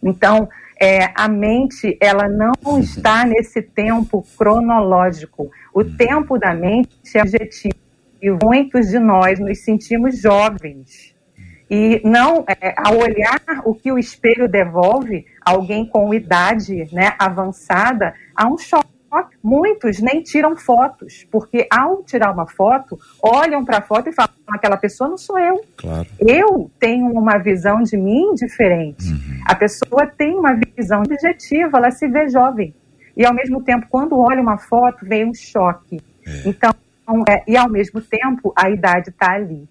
[0.03, 0.49] Então,
[0.81, 5.51] é, a mente, ela não está nesse tempo cronológico.
[5.75, 7.75] O tempo da mente é objetivo.
[8.21, 11.15] E muitos de nós nos sentimos jovens.
[11.71, 18.15] E não, é, ao olhar o que o espelho devolve, alguém com idade né, avançada,
[18.35, 18.98] há um choque
[19.43, 24.31] Muitos nem tiram fotos, porque ao tirar uma foto, olham para a foto e falam:
[24.47, 25.65] aquela pessoa não sou eu.
[25.77, 26.07] Claro.
[26.19, 29.09] Eu tenho uma visão de mim diferente.
[29.09, 29.41] Uhum.
[29.47, 32.75] A pessoa tem uma visão objetiva, ela se vê jovem.
[33.17, 36.01] E ao mesmo tempo, quando olha uma foto, vem um choque.
[36.27, 36.49] É.
[36.49, 36.73] Então,
[37.29, 39.69] é, e ao mesmo tempo, a idade está ali.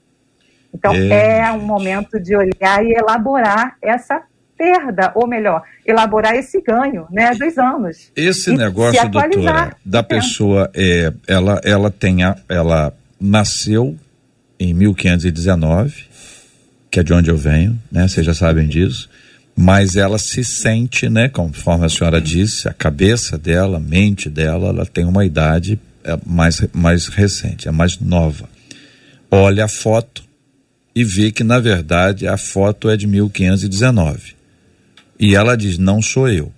[0.74, 1.40] Então, é.
[1.40, 4.22] é um momento de olhar e elaborar essa
[4.58, 8.12] perda, ou melhor, elaborar esse ganho, né, dos anos.
[8.16, 13.96] Esse negócio, doutora, da pessoa, é, ela, ela tem, a, ela nasceu
[14.60, 16.06] em 1519,
[16.90, 19.10] que é de onde eu venho, né, vocês já sabem disso,
[19.56, 24.70] mas ela se sente, né, conforme a senhora disse, a cabeça dela, a mente dela,
[24.70, 28.50] ela tem uma idade é, mais, mais recente, é mais nova.
[29.30, 30.24] Olha a foto
[30.96, 34.37] e vê que, na verdade, a foto é de 1519.
[35.20, 36.52] E ela diz: não sou eu.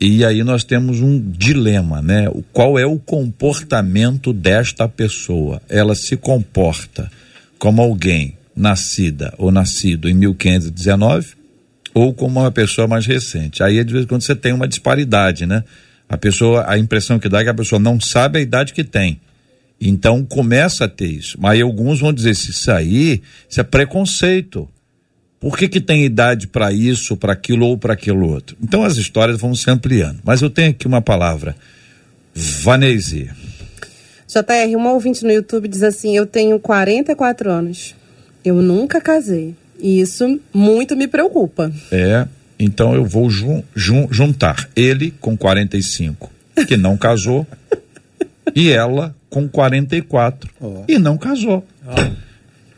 [0.00, 2.26] E aí nós temos um dilema, né?
[2.52, 5.62] Qual é o comportamento desta pessoa?
[5.68, 7.10] Ela se comporta
[7.58, 11.34] como alguém nascida ou nascido em 1519
[11.94, 13.62] ou como uma pessoa mais recente.
[13.62, 15.64] Aí de vez em quando você tem uma disparidade, né?
[16.08, 18.84] A pessoa, a impressão que dá é que a pessoa não sabe a idade que
[18.84, 19.20] tem.
[19.80, 21.38] Então começa a ter isso.
[21.40, 24.68] Mas alguns vão dizer: isso aí, isso é preconceito.
[25.44, 28.56] Por que, que tem idade para isso, para aquilo ou para aquilo outro?
[28.62, 30.20] Então as histórias vão se ampliando.
[30.24, 31.54] Mas eu tenho aqui uma palavra.
[32.34, 33.30] Vanese.
[34.26, 37.94] JR, uma ouvinte no YouTube diz assim: Eu tenho 44 anos.
[38.42, 39.54] Eu nunca casei.
[39.78, 41.70] E isso muito me preocupa.
[41.92, 42.26] É,
[42.58, 46.32] então eu vou jun, jun, juntar ele com 45,
[46.66, 47.46] que não casou,
[48.56, 50.84] e ela com 44, oh.
[50.88, 51.66] e não casou.
[51.86, 52.14] Oh.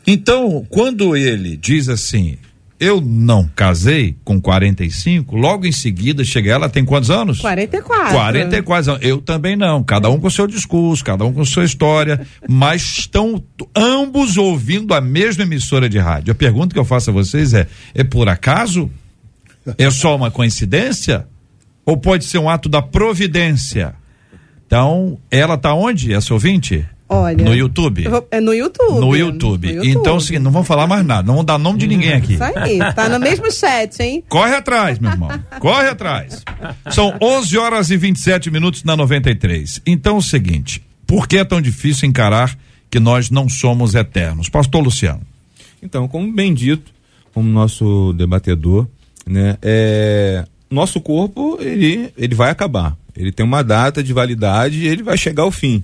[0.05, 2.37] Então, quando ele diz assim,
[2.79, 7.39] eu não casei com 45, logo em seguida chega ela, tem quantos anos?
[7.39, 8.13] 44.
[8.13, 9.05] 44 anos.
[9.05, 13.43] Eu também não, cada um com seu discurso, cada um com sua história, mas estão
[13.75, 16.31] ambos ouvindo a mesma emissora de rádio.
[16.31, 18.91] A pergunta que eu faço a vocês é: é por acaso?
[19.77, 21.27] É só uma coincidência?
[21.85, 23.95] Ou pode ser um ato da providência?
[24.65, 26.85] Então, ela está onde, essa ouvinte?
[27.09, 27.43] Olha.
[27.43, 28.05] No YouTube?
[28.29, 28.99] É no YouTube.
[28.99, 29.67] No YouTube.
[29.67, 29.89] No YouTube.
[29.89, 32.33] Então, é não vamos falar mais nada, não vamos dar nome de ninguém aqui.
[32.33, 34.23] Isso aí, tá no mesmo chat, hein?
[34.27, 35.29] Corre atrás, meu irmão.
[35.59, 36.43] Corre atrás.
[36.91, 39.81] São 11 horas e 27 minutos na 93.
[39.85, 42.57] Então, é o seguinte: por que é tão difícil encarar
[42.89, 44.49] que nós não somos eternos?
[44.49, 45.21] Pastor Luciano.
[45.81, 46.91] Então, como bem dito,
[47.33, 48.85] como nosso debatedor,
[49.25, 52.97] né, é, nosso corpo, ele, ele vai acabar.
[53.15, 55.83] Ele tem uma data de validade e ele vai chegar ao fim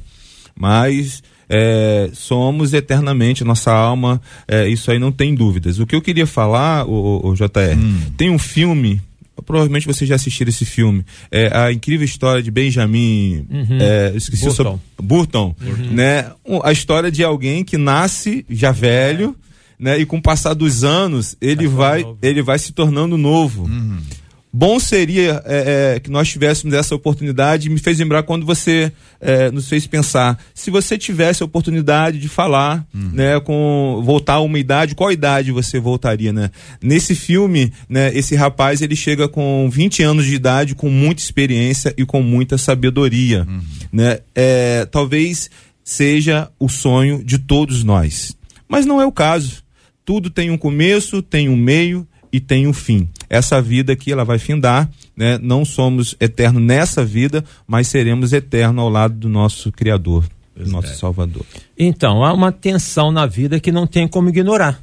[0.56, 5.80] mas é, somos eternamente, nossa alma, é, isso aí não tem dúvidas.
[5.80, 8.12] O que eu queria falar, o, o JR, hum.
[8.18, 9.02] tem um filme
[9.46, 11.04] provavelmente vocês já assistiram esse filme.
[11.30, 13.46] É a incrível história de Benjamin.
[13.50, 13.78] Uhum.
[13.82, 14.56] É, esqueci Burton.
[14.56, 15.92] Sobre, Burton, uhum.
[15.92, 16.32] né?
[16.64, 19.36] A história de alguém que nasce já velho,
[19.78, 19.98] né?
[19.98, 23.64] E com o passar dos anos ele vai, vai ele vai se tornando novo.
[23.64, 23.98] Uhum
[24.54, 27.70] bom seria é, é, que nós tivéssemos essa oportunidade.
[27.70, 32.30] Me fez lembrar quando você é, nos fez pensar, se você tivesse a oportunidade de
[32.30, 33.10] falar, uhum.
[33.14, 36.52] né, com voltar a uma idade, qual idade você voltaria, né?
[36.82, 41.94] Nesse filme, né, esse rapaz ele chega com 20 anos de idade, com muita experiência
[41.98, 43.62] e com muita sabedoria, uhum.
[43.92, 44.20] né?
[44.36, 45.50] É, talvez
[45.84, 48.36] seja o sonho de todos nós,
[48.68, 49.64] mas não é o caso.
[50.06, 53.08] Tudo tem um começo, tem um meio e tem um fim.
[53.34, 55.40] Essa vida aqui ela vai findar, né?
[55.42, 60.24] Não somos eternos nessa vida, mas seremos eternos ao lado do nosso Criador,
[60.56, 60.94] do nosso é.
[60.94, 61.44] Salvador.
[61.76, 64.80] Então, há uma tensão na vida que não tem como ignorar.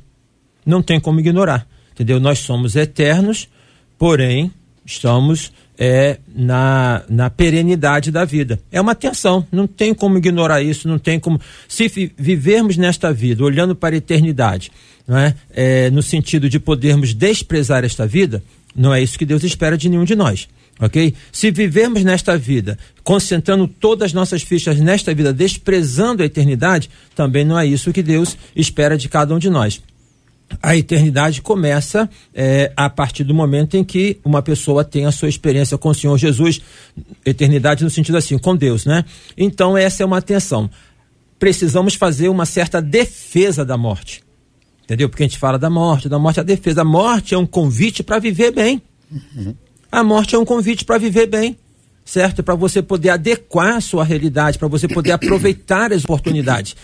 [0.67, 1.65] Não tem como ignorar.
[1.93, 2.19] Entendeu?
[2.19, 3.49] Nós somos eternos,
[3.97, 4.51] porém,
[4.85, 8.59] estamos é, na, na perenidade da vida.
[8.73, 11.41] É uma tensão, não tem como ignorar isso, não tem como.
[11.69, 11.87] Se
[12.19, 14.73] vivermos nesta vida olhando para a eternidade
[15.11, 15.35] não é?
[15.51, 15.91] é?
[15.91, 18.41] no sentido de podermos desprezar esta vida,
[18.77, 20.49] não é isso que Deus espera de nenhum de nós.
[20.79, 21.13] Ok?
[21.33, 27.45] Se vivermos nesta vida, concentrando todas as nossas fichas nesta vida, desprezando a eternidade, também
[27.45, 29.83] não é isso que Deus espera de cada um de nós.
[30.63, 35.29] A eternidade começa é, a partir do momento em que uma pessoa tem a sua
[35.29, 36.61] experiência com o Senhor Jesus,
[37.27, 39.05] eternidade no sentido assim, com Deus, né?
[39.37, 40.71] Então, essa é uma atenção
[41.41, 44.23] precisamos fazer uma certa defesa da morte.
[44.91, 45.09] Entendeu?
[45.09, 46.81] Porque a gente fala da morte, da morte é a defesa.
[46.83, 48.83] A morte é um convite para viver bem.
[49.09, 49.55] Uhum.
[49.93, 51.57] A morte é um convite para viver bem,
[52.05, 52.43] certo?
[52.43, 56.75] Para você poder adequar a sua realidade, para você poder aproveitar as oportunidades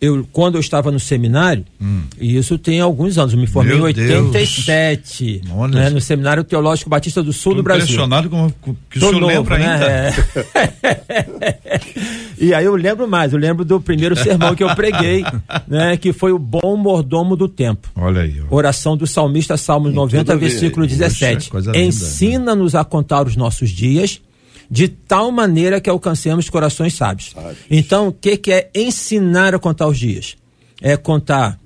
[0.00, 2.02] eu, quando eu estava no seminário, hum.
[2.20, 6.90] e isso tem alguns anos, eu me formei Meu em 87, né, no Seminário Teológico
[6.90, 7.84] Batista do Sul Tô do Brasil.
[7.84, 9.72] impressionado com, com que Tô o senhor novo, lembra né?
[9.72, 9.86] ainda.
[9.86, 11.80] É.
[12.44, 15.24] e aí eu lembro mais, eu lembro do primeiro sermão que eu preguei,
[15.66, 17.90] né, que foi o bom mordomo do tempo.
[17.96, 18.40] Olha aí.
[18.40, 18.54] Ó.
[18.54, 21.50] Oração do salmista, Salmos 90, versículo 17.
[21.74, 24.20] Ensina-nos a contar os nossos dias
[24.70, 27.30] de tal maneira que alcancemos corações sábios.
[27.30, 27.58] sábios.
[27.70, 30.36] Então, o que, que é ensinar a contar os dias?
[30.80, 31.58] É contar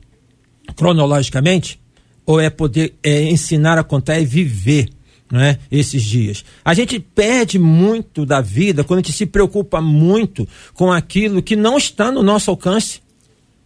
[0.76, 1.80] cronologicamente?
[2.26, 4.88] Ou é poder é ensinar a contar e viver
[5.30, 6.44] não é, esses dias?
[6.64, 11.56] A gente perde muito da vida quando a gente se preocupa muito com aquilo que
[11.56, 13.00] não está no nosso alcance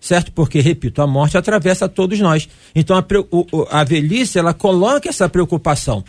[0.01, 0.33] certo?
[0.33, 2.49] Porque, repito, a morte atravessa todos nós.
[2.75, 3.05] Então, a,
[3.71, 6.03] a velhice, ela coloca essa preocupação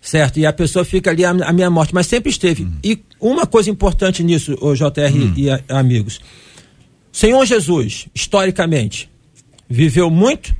[0.00, 0.38] certo?
[0.40, 2.64] E a pessoa fica ali a, a minha morte, mas sempre esteve.
[2.64, 2.78] Uhum.
[2.82, 5.34] E uma coisa importante nisso, o JR uhum.
[5.36, 6.20] e a, amigos.
[7.12, 9.10] Senhor Jesus, historicamente,
[9.68, 10.54] viveu muito,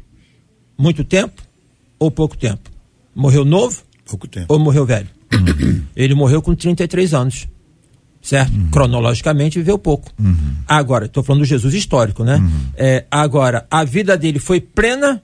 [0.76, 1.42] muito tempo
[1.98, 2.70] ou pouco tempo?
[3.14, 3.82] Morreu novo?
[4.10, 4.46] Pouco tempo.
[4.52, 5.08] Ou morreu velho?
[5.32, 5.82] Uhum.
[5.96, 7.48] Ele morreu com 33 anos.
[8.20, 8.52] Certo?
[8.52, 8.68] Uhum.
[8.70, 10.12] Cronologicamente viveu pouco.
[10.18, 10.56] Uhum.
[10.68, 12.36] Agora, estou falando do Jesus histórico, né?
[12.36, 12.50] Uhum.
[12.76, 15.22] É, agora, a vida dele foi plena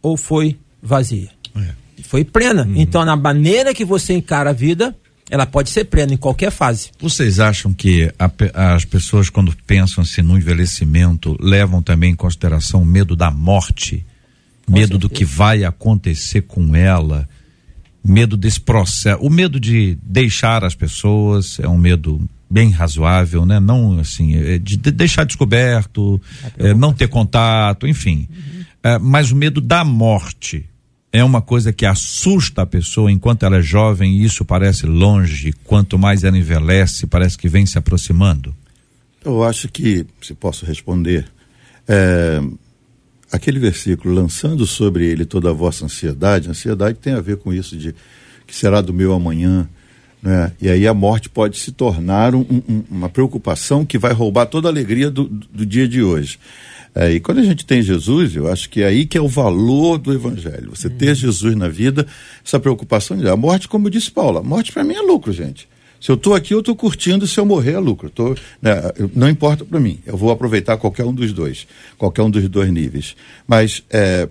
[0.00, 1.30] ou foi vazia?
[1.56, 2.64] É foi plena.
[2.64, 2.74] Uhum.
[2.76, 4.96] Então, na maneira que você encara a vida,
[5.30, 6.90] ela pode ser plena em qualquer fase.
[6.98, 12.82] Vocês acham que a, as pessoas, quando pensam assim no envelhecimento, levam também em consideração
[12.82, 14.04] o medo da morte,
[14.66, 15.00] com medo certeza.
[15.00, 17.28] do que vai acontecer com ela,
[18.08, 23.60] medo desse processo, o medo de deixar as pessoas é um medo bem razoável, né?
[23.60, 26.20] Não assim, é de, de deixar descoberto,
[26.56, 28.28] é, não ter contato, enfim.
[28.30, 28.64] Uhum.
[28.82, 30.64] É, mas o medo da morte
[31.12, 35.52] é uma coisa que assusta a pessoa enquanto ela é jovem e isso parece longe,
[35.64, 38.54] quanto mais ela envelhece, parece que vem se aproximando?
[39.24, 41.26] Eu acho que, se posso responder,
[41.86, 42.40] é,
[43.30, 47.76] aquele versículo, lançando sobre ele toda a vossa ansiedade, ansiedade tem a ver com isso
[47.76, 47.94] de
[48.46, 49.68] que será do meu amanhã,
[50.22, 50.52] né?
[50.60, 54.68] E aí a morte pode se tornar um, um, uma preocupação que vai roubar toda
[54.68, 56.38] a alegria do, do dia de hoje.
[56.94, 59.28] É, e quando a gente tem Jesus, eu acho que é aí que é o
[59.28, 60.70] valor do Evangelho.
[60.74, 62.06] Você ter Jesus na vida,
[62.44, 65.68] essa preocupação de a morte, como disse Paulo, a morte para mim é lucro, gente.
[66.00, 68.08] Se eu estou aqui, eu estou curtindo, se eu morrer é lucro.
[68.08, 68.74] Tô, né,
[69.14, 72.70] não importa para mim, eu vou aproveitar qualquer um dos dois, qualquer um dos dois
[72.70, 73.16] níveis.
[73.46, 74.28] Mas é,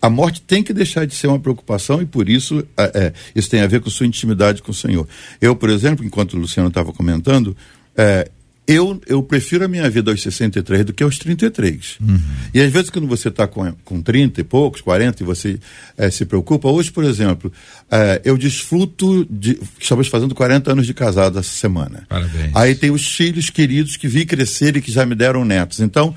[0.00, 3.48] a morte tem que deixar de ser uma preocupação e por isso é, é isso
[3.48, 5.06] tem a ver com sua intimidade com o Senhor.
[5.40, 7.56] Eu, por exemplo, enquanto o Luciano estava comentando,
[7.96, 8.28] é,
[8.72, 11.98] eu, eu prefiro a minha vida aos 63 do que aos 33.
[12.00, 12.20] Uhum.
[12.52, 15.58] E às vezes, quando você está com, com 30 e poucos, 40, e você
[15.96, 17.52] é, se preocupa, hoje, por exemplo,
[17.90, 19.58] é, eu desfruto de.
[19.78, 22.04] Estamos fazendo 40 anos de casado essa semana.
[22.08, 22.50] Parabéns.
[22.54, 25.80] Aí tem os filhos queridos que vi crescer e que já me deram netos.
[25.80, 26.14] Então,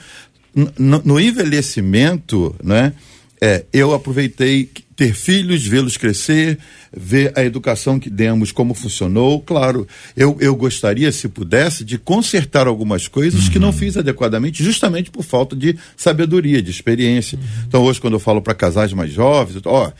[0.78, 2.94] no envelhecimento, né?
[3.42, 6.58] É, eu aproveitei ter filhos, vê-los crescer,
[6.96, 9.42] ver a educação que demos, como funcionou.
[9.42, 13.52] Claro, eu, eu gostaria, se pudesse, de consertar algumas coisas uhum.
[13.52, 13.74] que não uhum.
[13.74, 17.38] fiz adequadamente, justamente por falta de sabedoria, de experiência.
[17.38, 17.64] Uhum.
[17.68, 19.92] Então, hoje, quando eu falo para casais mais jovens, ó.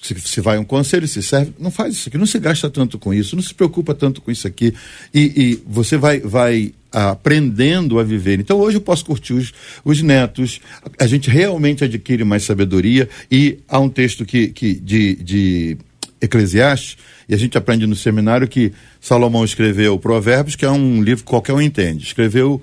[0.00, 2.98] Se, se, vai um conselho, se serve, não faz isso aqui, não se gasta tanto
[2.98, 4.72] com isso, não se preocupa tanto com isso aqui.
[5.12, 8.38] E, e você vai, vai aprendendo a viver.
[8.38, 9.52] Então hoje eu posso curtir os,
[9.84, 10.60] os netos,
[10.98, 15.78] a gente realmente adquire mais sabedoria e há um texto que, que de, de
[16.20, 16.96] Eclesiastes,
[17.28, 21.30] e a gente aprende no seminário que Salomão escreveu Provérbios, que é um livro que
[21.30, 22.04] qualquer um entende.
[22.04, 22.62] Escreveu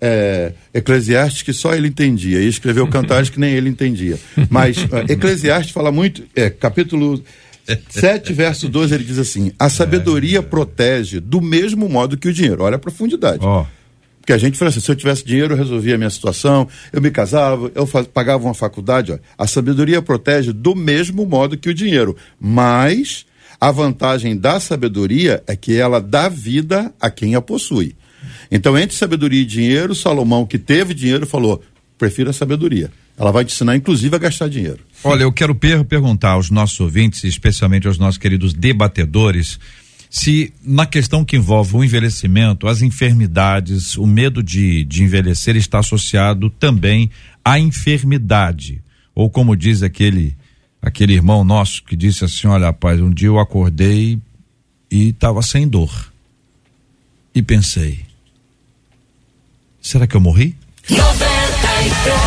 [0.00, 4.18] é, Eclesiastes que só ele entendia, e escreveu Cantares que nem ele entendia.
[4.48, 7.22] Mas é, Eclesiastes fala muito, é, capítulo
[7.88, 12.32] 7, verso 12, ele diz assim: A sabedoria é, protege do mesmo modo que o
[12.32, 12.62] dinheiro.
[12.62, 13.44] Olha a profundidade.
[13.44, 13.66] Oh.
[14.20, 17.00] Porque a gente fala assim: se eu tivesse dinheiro, eu resolvia a minha situação, eu
[17.02, 19.12] me casava, eu faz, pagava uma faculdade.
[19.12, 19.18] Ó.
[19.36, 22.16] A sabedoria protege do mesmo modo que o dinheiro.
[22.40, 23.26] Mas
[23.60, 27.96] a vantagem da sabedoria é que ela dá vida a quem a possui.
[28.50, 31.62] Então, entre sabedoria e dinheiro, Salomão, que teve dinheiro, falou:
[31.98, 32.90] prefiro a sabedoria.
[33.18, 34.78] Ela vai te ensinar, inclusive, a gastar dinheiro.
[35.02, 39.58] Olha, eu quero per perguntar aos nossos ouvintes, especialmente aos nossos queridos debatedores,
[40.08, 45.80] se na questão que envolve o envelhecimento, as enfermidades, o medo de, de envelhecer está
[45.80, 47.10] associado também
[47.44, 48.80] à enfermidade.
[49.14, 50.36] Ou como diz aquele
[50.80, 54.18] aquele irmão nosso que disse assim: Olha, rapaz, um dia eu acordei
[54.90, 56.12] e estava sem dor.
[57.34, 58.07] E pensei:
[59.80, 60.56] será que eu morri?
[60.90, 62.17] 93.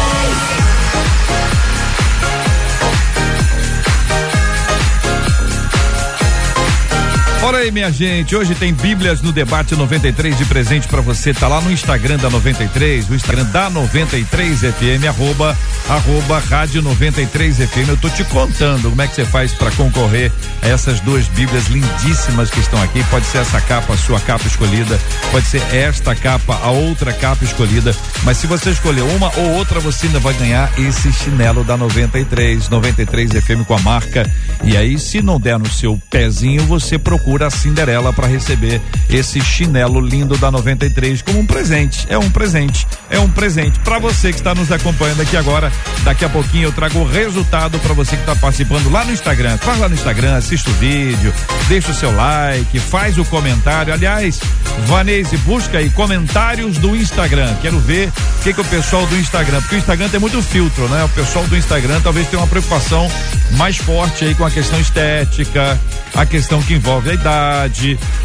[7.51, 8.33] Bora aí, minha gente.
[8.33, 11.33] Hoje tem Bíblias no Debate 93 de presente para você.
[11.33, 15.57] Tá lá no Instagram da 93, no Instagram da 93 FM, arroba,
[15.89, 17.89] arroba Rádio 93 FM.
[17.89, 20.31] Eu tô te contando como é que você faz para concorrer
[20.61, 23.03] a essas duas Bíblias lindíssimas que estão aqui.
[23.09, 24.97] Pode ser essa capa, a sua capa escolhida.
[25.29, 27.93] Pode ser esta capa, a outra capa escolhida.
[28.23, 32.69] Mas se você escolher uma ou outra, você ainda vai ganhar esse chinelo da 93,
[32.69, 34.25] 93 FM com a marca.
[34.63, 39.41] E aí, se não der no seu pezinho, você procura a Cinderela para receber esse
[39.41, 42.05] chinelo lindo da 93 como um presente.
[42.09, 45.71] É um presente, é um presente para você que está nos acompanhando aqui agora.
[46.03, 49.57] Daqui a pouquinho eu trago o resultado para você que está participando lá no Instagram.
[49.57, 51.33] Faz lá no Instagram, assista o vídeo,
[51.67, 53.93] deixa o seu like, faz o comentário.
[53.93, 54.39] Aliás,
[54.85, 57.55] Vanese, busca aí comentários do Instagram.
[57.61, 60.87] Quero ver o que, que o pessoal do Instagram, porque o Instagram tem muito filtro,
[60.89, 61.03] né?
[61.03, 63.09] O pessoal do Instagram talvez tenha uma preocupação
[63.51, 65.79] mais forte aí com a questão estética,
[66.15, 67.30] a questão que envolve a idade.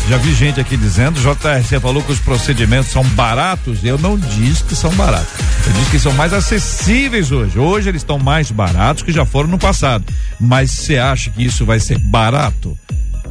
[0.09, 3.85] Já vi gente aqui dizendo, JR, você falou que os procedimentos são baratos.
[3.85, 5.33] Eu não disse que são baratos.
[5.67, 7.59] Eu disse que são mais acessíveis hoje.
[7.59, 10.05] Hoje eles estão mais baratos que já foram no passado.
[10.41, 12.79] Mas você acha que isso vai ser barato?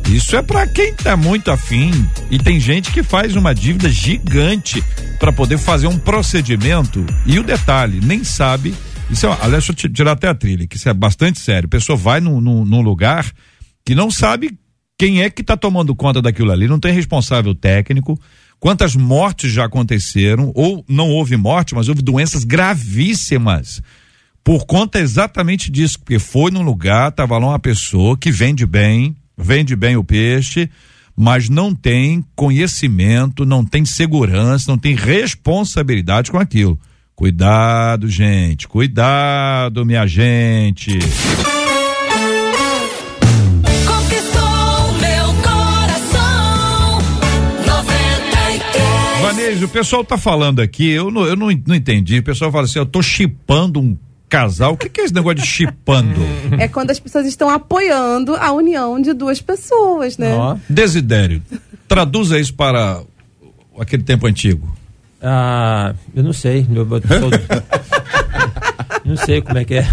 [0.10, 1.92] Isso é para quem tá muito afim
[2.30, 4.84] e tem gente que faz uma dívida gigante
[5.20, 8.76] para poder fazer um procedimento e o detalhe, nem sabe.
[9.10, 11.66] Isso é, aliás, deixa eu tirar até a trilha, que isso é bastante sério.
[11.68, 13.26] A pessoa vai num, num, num lugar
[13.84, 14.56] que não sabe
[14.98, 16.68] quem é que está tomando conta daquilo ali?
[16.68, 18.20] Não tem responsável técnico.
[18.60, 20.52] Quantas mortes já aconteceram?
[20.56, 23.82] Ou não houve morte, mas houve doenças gravíssimas
[24.46, 29.16] por conta exatamente disso, porque foi num lugar, estava lá uma pessoa que vende bem,
[29.36, 30.70] vende bem o peixe,
[31.18, 36.80] mas não tem conhecimento, não tem segurança, não tem responsabilidade com aquilo.
[37.16, 40.92] Cuidado, gente, cuidado, minha gente.
[49.64, 52.20] O pessoal tá falando aqui, eu não, eu não, não entendi.
[52.20, 53.98] O pessoal fala assim, eu tô chipando um
[54.30, 54.74] casal.
[54.74, 56.20] O que, que é esse negócio de chipando?
[56.60, 60.36] É quando as pessoas estão apoiando a união de duas pessoas, né?
[60.38, 60.58] Oh.
[60.70, 61.42] Desidério,
[61.88, 63.02] traduza isso para
[63.80, 64.76] aquele tempo antigo.
[65.22, 66.66] Ah, eu não sei.
[66.74, 67.30] Eu, eu sou...
[69.06, 69.88] Não sei como é que é.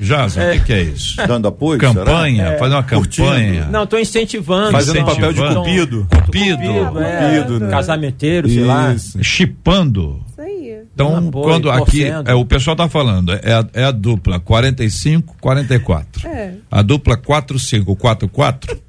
[0.00, 1.16] Jason, o que, que, é isso?
[1.26, 1.78] Dando apoio?
[1.78, 2.58] Campanha, é.
[2.58, 3.00] fazer uma campanha.
[3.00, 3.70] Curtindo.
[3.70, 4.72] Não, estou incentivando.
[4.72, 6.06] Fazendo papel de cupido.
[6.10, 6.56] Cupido.
[6.56, 7.70] Cupido, é, cupido né?
[7.70, 8.96] Casamenteiro, sei lá.
[9.22, 10.24] Chipando.
[10.28, 10.78] Isso aí.
[10.92, 15.36] Então, apoio, quando aqui, é, o pessoal está falando, é a, é a dupla 45,
[15.40, 16.28] 44.
[16.28, 16.54] É.
[16.70, 18.80] A dupla 4544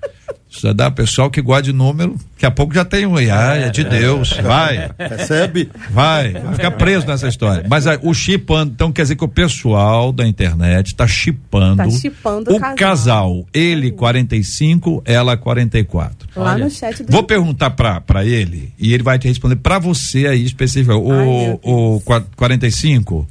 [0.58, 3.70] Precisa dar pessoal que gosta de número, daqui a pouco já tem um, ah, é
[3.70, 4.90] de Deus, vai.
[4.98, 5.70] Recebe?
[5.92, 7.64] Vai, vai ficar preso nessa história.
[7.70, 11.90] Mas aí, o chipando, então quer dizer que o pessoal da internet está chipando, tá
[11.90, 12.76] chipando o casal.
[12.76, 13.46] casal.
[13.54, 16.28] Ele 45, ela 44.
[16.36, 16.66] Lá Olha.
[16.66, 20.44] no chat do Vou perguntar para ele e ele vai te responder para você aí
[20.44, 20.96] específico.
[20.96, 22.02] O, o
[22.36, 23.28] 45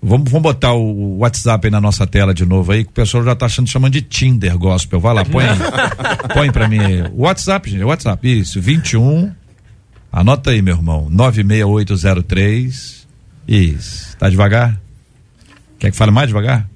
[0.00, 3.24] Vamos, vamos botar o WhatsApp aí na nossa tela de novo aí, que o pessoal
[3.24, 5.00] já tá achando, chamando de Tinder gospel.
[5.00, 5.44] Vai lá, põe
[6.32, 7.02] põe pra mim aí.
[7.12, 9.32] WhatsApp, gente, WhatsApp, isso, 21,
[10.12, 13.08] anota aí, meu irmão, 96803,
[13.48, 14.80] isso, tá devagar?
[15.80, 16.68] Quer que fale mais devagar?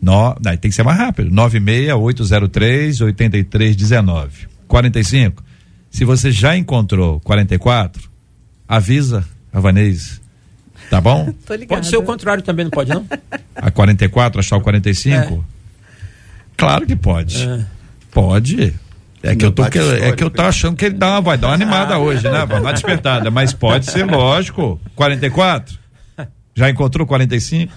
[0.00, 4.48] No, daí tem que ser mais rápido, 96803 8319.
[4.68, 5.44] 45.
[5.90, 8.08] Se você já encontrou 44,
[8.66, 10.22] avisa a Vanessa
[10.92, 11.32] Tá bom?
[11.66, 13.06] pode ser o contrário também, não pode, não?
[13.56, 15.16] A 44, achar o 45?
[15.16, 15.38] É.
[16.54, 17.48] Claro que pode.
[17.48, 17.64] É.
[18.10, 18.74] Pode.
[19.22, 21.38] É que, eu tô, que, é que eu tô achando que ele dá uma, vai
[21.38, 22.44] dar uma animada hoje, né?
[22.44, 23.30] Vai dar despertada.
[23.30, 24.78] Mas pode ser, lógico.
[24.94, 25.78] 44?
[26.54, 27.72] Já encontrou 45?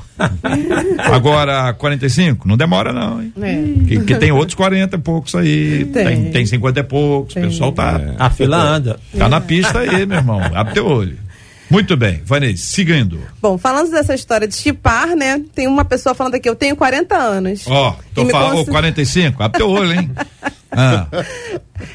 [1.00, 2.46] Agora 45?
[2.46, 3.32] Não demora, não, hein?
[3.42, 3.88] É.
[3.88, 5.86] Que, que, tem outros 40 e poucos aí.
[5.86, 7.34] Tem, tem, tem 50 e poucos.
[7.34, 7.98] O pessoal tá.
[7.98, 8.16] É.
[8.20, 9.00] A fila anda.
[9.18, 10.42] Tá na pista aí, meu irmão.
[10.54, 11.25] Abre teu olho.
[11.70, 13.20] Muito bem, Vanessa, seguindo.
[13.42, 15.42] Bom, falando dessa história de chipar, né?
[15.54, 17.64] Tem uma pessoa falando aqui, eu tenho 40 anos.
[17.68, 18.70] Ó, oh, tô falando, cons...
[18.70, 20.12] 45, abre teu olho, hein?
[20.78, 21.08] Ah.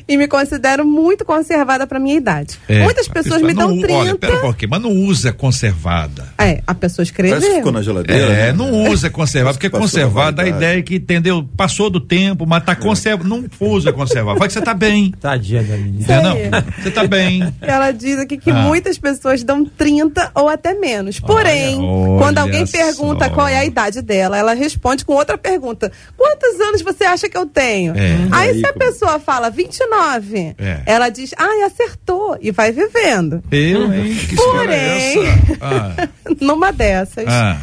[0.07, 2.59] E me considero muito conservada para minha idade.
[2.69, 3.95] É, Muitas pessoas me dão não, 30.
[3.95, 6.33] Olha, pera um pouquinho, mas não usa conservada.
[6.39, 7.37] É, a pessoa escreveu.
[7.37, 8.23] Parece que ficou na geladeira.
[8.23, 8.53] É, né?
[8.53, 12.73] não usa conservada, porque conservada a ideia é que, entendeu, passou do tempo, mas tá
[12.73, 12.75] é.
[12.75, 14.39] conservado, não usa conservada.
[14.39, 15.13] Vai que você tá bem.
[15.21, 16.13] Tadinha da menina.
[16.13, 17.53] É, não, você tá bem.
[17.61, 18.55] Ela diz aqui que ah.
[18.55, 21.19] muitas pessoas dão 30 ou até menos.
[21.21, 22.77] Porém, olha, quando alguém só.
[22.77, 25.91] pergunta qual é a idade dela, ela responde com outra pergunta.
[26.17, 27.95] Quantos anos você acha que eu tenho?
[27.97, 28.17] É.
[28.31, 30.55] Aí, aí se a pessoa fala 29, 29.
[30.59, 30.83] É.
[30.87, 33.43] Ela diz, ai, acertou, e vai vivendo.
[33.51, 34.15] Eu, hein?
[34.29, 35.59] Que história é Porém- essa?
[35.61, 36.09] Ah,
[36.41, 37.61] Numa dessas, ah.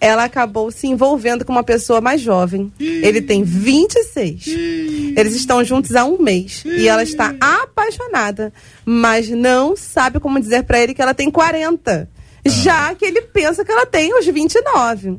[0.00, 2.72] ela acabou se envolvendo com uma pessoa mais jovem.
[2.78, 4.46] Ele tem 26.
[5.16, 6.62] Eles estão juntos há um mês.
[6.64, 8.52] E ela está apaixonada,
[8.84, 12.08] mas não sabe como dizer pra ele que ela tem 40.
[12.14, 12.18] Ah.
[12.50, 15.18] Já que ele pensa que ela tem os 29.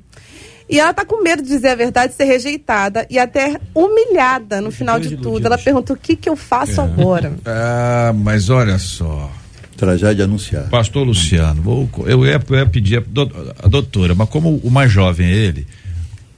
[0.70, 4.70] E ela tá com medo de dizer a verdade, ser rejeitada e até humilhada no
[4.72, 5.45] final de tudo.
[5.47, 7.34] Ela pergunta o que, que eu faço agora.
[7.45, 9.32] Ah, mas olha só.
[9.76, 10.67] Tragédia anunciada.
[10.67, 14.70] Pastor Luciano, vou, eu, ia, eu ia pedir a, do- a doutora, mas como o
[14.70, 15.65] mais jovem é ele,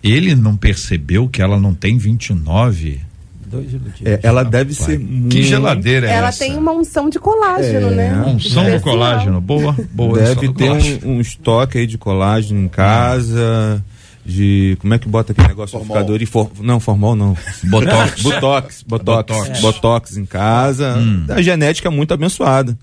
[0.03, 3.01] ele não percebeu que ela não tem 29?
[3.47, 4.01] Dois iludidos.
[4.05, 6.39] É, ela deve Pai, ser Que muito- geladeira é ela essa?
[6.45, 8.23] tem uma unção de colágeno, É, né?
[8.27, 8.79] unção Especial.
[8.81, 10.19] colágeno, boa, boa.
[10.19, 13.83] Deve ter um, um estoque aí de colágeno em casa,
[14.25, 15.97] de como é que bota aquele negócio Formol.
[15.97, 17.35] ficador e for, não formol não.
[17.63, 18.21] Botox.
[18.23, 19.59] Botox, botox, Botox.
[19.61, 20.95] botox, em casa.
[21.29, 22.77] A genética é muito abençoada.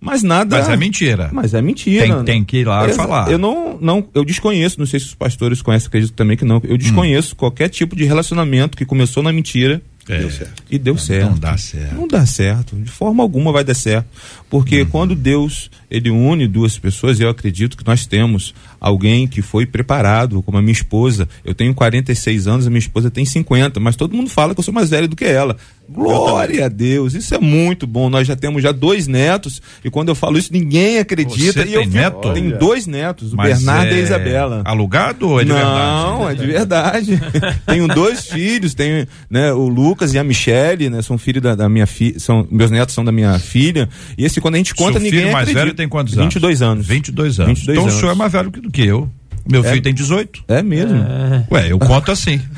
[0.00, 0.56] Mas nada.
[0.58, 1.28] Mas é mentira.
[1.32, 2.06] Mas é mentira.
[2.06, 3.28] Tem- tem que ir lá Eu- falar.
[3.32, 6.60] Eu não, não, eu desconheço, não sei se os pastores conhecem, acredito também que não.
[6.62, 10.18] Eu desconheço qualquer tipo de relacionamento que começou na mentira É.
[10.20, 10.62] Deu certo.
[10.70, 11.30] e deu certo.
[11.30, 11.94] Não dá certo.
[11.96, 12.76] Não dá certo.
[12.76, 14.06] De forma alguma vai dar certo.
[14.50, 19.66] Porque quando Deus ele une duas pessoas, eu acredito que nós temos alguém que foi
[19.66, 21.28] preparado, como a minha esposa.
[21.44, 24.64] Eu tenho 46 anos, a minha esposa tem 50, mas todo mundo fala que eu
[24.64, 25.56] sou mais velho do que ela.
[25.90, 28.10] Glória a Deus, isso é muito bom.
[28.10, 31.64] Nós já temos já dois netos, e quando eu falo isso, ninguém acredita.
[31.64, 32.32] Você e eu tem fico- neto?
[32.34, 34.62] Tenho dois netos, o Mas Bernardo e a é Isabela.
[34.66, 36.30] Alugado ou é de não, verdade?
[36.30, 37.20] é de verdade.
[37.66, 41.00] tenho dois filhos, tenho né, o Lucas e a Michele, né?
[41.00, 43.88] São filhos da, da minha filha, são meus netos são da minha filha.
[44.18, 45.64] E esse quando a gente conta Seu ninguém filho mais acredita.
[45.64, 46.24] velho tem quantos anos?
[46.34, 46.86] 22 anos.
[46.86, 47.58] 22 anos.
[47.58, 48.00] 22 então o anos.
[48.00, 49.10] senhor é mais velho do que eu.
[49.50, 49.68] Meu É.
[49.70, 50.44] filho tem 18.
[50.46, 50.98] É mesmo.
[51.50, 52.40] Ué, eu conto assim.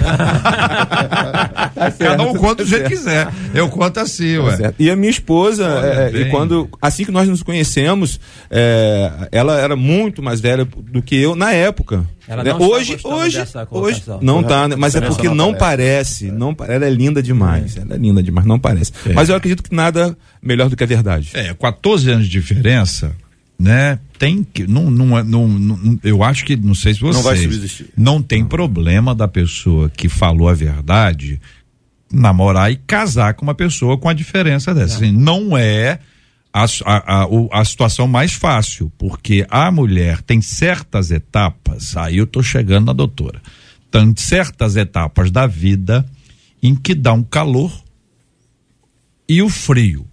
[1.74, 3.28] Tá certo, Cada um conta tá do jeito que quiser.
[3.54, 4.56] Eu conto assim, Tá ué.
[4.56, 4.74] certo.
[4.78, 6.22] E a minha esposa, é, bem.
[6.22, 8.20] e quando assim que nós nos conhecemos,
[8.50, 12.04] é, ela era muito mais velha do que eu na época.
[12.28, 12.50] Ela né?
[12.50, 14.76] não está hoje, hoje, dessa hoje não tá, né?
[14.76, 16.26] mas é porque não não aparece.
[16.26, 18.92] parece, não, pa- ela é linda demais, ela é linda demais, não parece.
[19.06, 19.12] É.
[19.12, 21.30] Mas eu acredito que nada melhor do que a verdade.
[21.34, 23.12] É, 14 anos de diferença,
[23.60, 23.98] né?
[24.18, 24.66] Tem que.
[24.66, 27.16] Não, não, é- não, não- eu acho que, não sei se vocês.
[27.16, 27.90] Não vai subsistir.
[27.96, 31.38] Não tem problema da pessoa que falou a verdade
[32.12, 34.96] namorar e casar com uma pessoa com a diferença dessa.
[34.96, 36.00] Assim, não é
[36.52, 37.26] a, a, a,
[37.60, 42.92] a situação mais fácil, porque a mulher tem certas etapas, aí eu tô chegando na
[42.92, 43.40] doutora,
[43.90, 46.04] tem certas etapas da vida
[46.62, 47.72] em que dá um calor
[49.28, 50.04] e o frio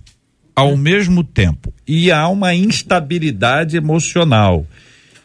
[0.57, 1.71] ao mesmo tempo.
[1.87, 4.65] E há uma instabilidade emocional.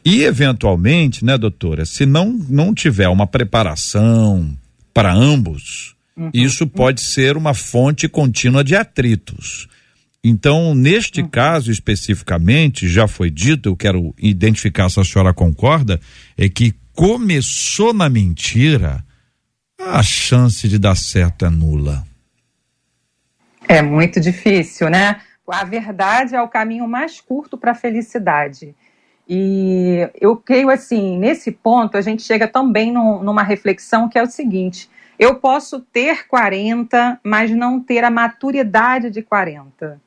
[0.04, 4.54] E, eventualmente, né, doutora, se não, não tiver uma preparação
[4.92, 5.94] para ambos,
[6.34, 9.68] isso pode ser uma fonte contínua de atritos.
[10.22, 15.98] Então, neste caso especificamente, já foi dito, eu quero identificar se a senhora concorda,
[16.36, 19.02] é que começou na mentira,
[19.80, 22.04] a chance de dar certo é nula.
[23.72, 25.22] É muito difícil, né?
[25.48, 28.74] A verdade é o caminho mais curto para a felicidade.
[29.26, 34.22] E eu creio assim, nesse ponto, a gente chega também num- numa reflexão que é
[34.22, 39.98] o seguinte: eu posso ter 40, mas não ter a maturidade de 40.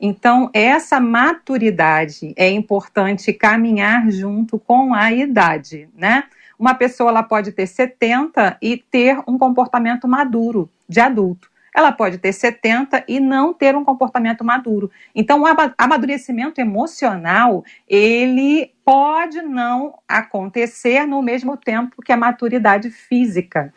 [0.00, 6.24] Então, essa maturidade é importante caminhar junto com a idade, né?
[6.58, 11.49] Uma pessoa ela pode ter 70 e ter um comportamento maduro de adulto.
[11.74, 14.90] Ela pode ter 70 e não ter um comportamento maduro.
[15.14, 22.90] Então, o ama- amadurecimento emocional, ele pode não acontecer no mesmo tempo que a maturidade
[22.90, 23.72] física.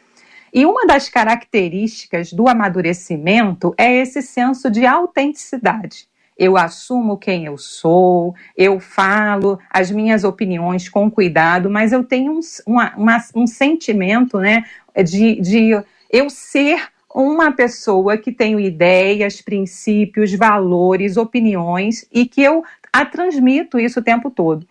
[0.54, 6.08] E uma das características do amadurecimento é esse senso de autenticidade.
[6.38, 12.34] Eu assumo quem eu sou, eu falo as minhas opiniões com cuidado, mas eu tenho
[12.34, 14.64] um, uma- uma- um sentimento né,
[15.06, 15.72] de, de
[16.12, 23.80] eu ser uma pessoa que tenho ideias, princípios, valores, opiniões e que eu a transmito
[23.80, 24.68] isso o tempo todo.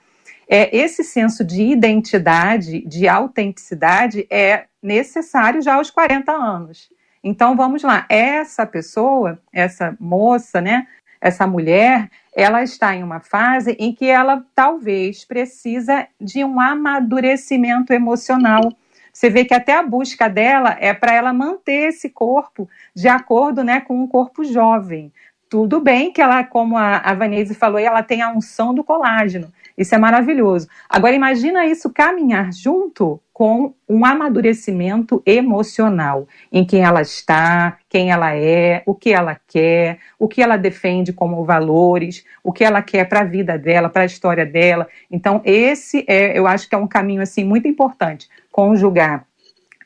[0.49, 6.91] É, esse senso de identidade, de autenticidade, é necessário já aos 40 anos.
[7.25, 10.87] Então vamos lá, essa pessoa, essa moça, né,
[11.21, 17.93] essa mulher, ela está em uma fase em que ela talvez precisa de um amadurecimento
[17.93, 18.73] emocional.
[19.13, 23.63] Você vê que até a busca dela é para ela manter esse corpo de acordo
[23.63, 25.13] né, com um corpo jovem.
[25.51, 27.15] Tudo bem que ela, como a, a
[27.55, 29.53] falou, ela tem a unção do colágeno.
[29.83, 30.69] Isso é maravilhoso.
[30.89, 38.35] Agora, imagina isso caminhar junto com um amadurecimento emocional em quem ela está, quem ela
[38.35, 43.09] é, o que ela quer, o que ela defende como valores, o que ela quer
[43.09, 44.87] para a vida dela, para a história dela.
[45.11, 49.27] Então, esse é, eu acho que é um caminho assim muito importante, conjugar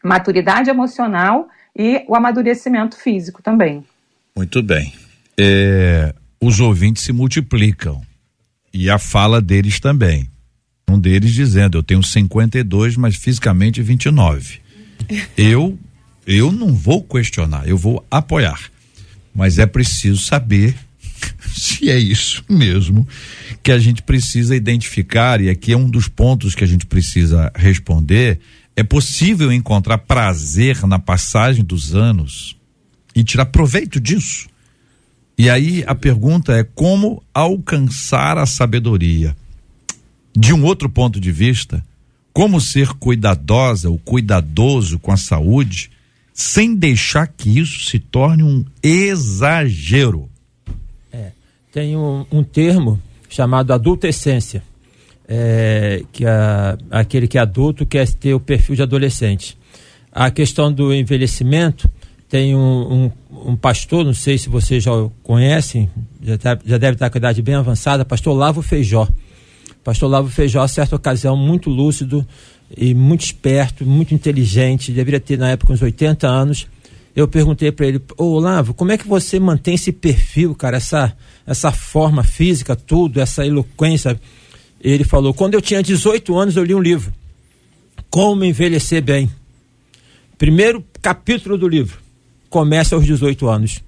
[0.02, 3.84] maturidade emocional e o amadurecimento físico também.
[4.34, 4.92] Muito bem.
[5.38, 8.05] É, os ouvintes se multiplicam
[8.76, 10.28] e a fala deles também.
[10.88, 14.60] Um deles dizendo: Eu tenho 52, mas fisicamente 29.
[15.36, 15.78] Eu,
[16.26, 18.58] eu não vou questionar, eu vou apoiar.
[19.32, 20.74] Mas é preciso saber
[21.54, 23.06] se é isso mesmo
[23.62, 27.52] que a gente precisa identificar, e aqui é um dos pontos que a gente precisa
[27.54, 28.40] responder.
[28.74, 32.56] É possível encontrar prazer na passagem dos anos
[33.14, 34.48] e tirar proveito disso?
[35.38, 39.36] E aí a pergunta é como alcançar a sabedoria?
[40.34, 41.84] De um outro ponto de vista,
[42.32, 45.90] como ser cuidadosa ou cuidadoso com a saúde
[46.32, 50.28] sem deixar que isso se torne um exagero?
[51.10, 51.30] É,
[51.72, 54.62] tem um, um termo chamado adultescência,
[55.26, 56.24] é, que
[56.90, 59.56] aquele que é adulto quer ter o perfil de adolescente.
[60.12, 61.90] A questão do envelhecimento
[62.28, 64.90] tem um, um, um, pastor, não sei se vocês já
[65.22, 65.88] conhecem,
[66.20, 69.08] já, tá, já deve estar com a idade bem avançada, pastor Lavo Feijó.
[69.84, 72.26] Pastor Lavo Feijó, certa ocasião, muito lúcido
[72.76, 76.66] e muito esperto, muito inteligente, deveria ter na época uns 80 anos.
[77.14, 81.16] Eu perguntei para ele, ô Lavo, como é que você mantém esse perfil, cara, essa,
[81.46, 84.20] essa forma física, tudo, essa eloquência?
[84.80, 87.12] Ele falou, quando eu tinha 18 anos eu li um livro,
[88.10, 89.30] Como Envelhecer Bem.
[90.36, 92.05] Primeiro capítulo do livro
[92.56, 93.82] começa aos 18 anos.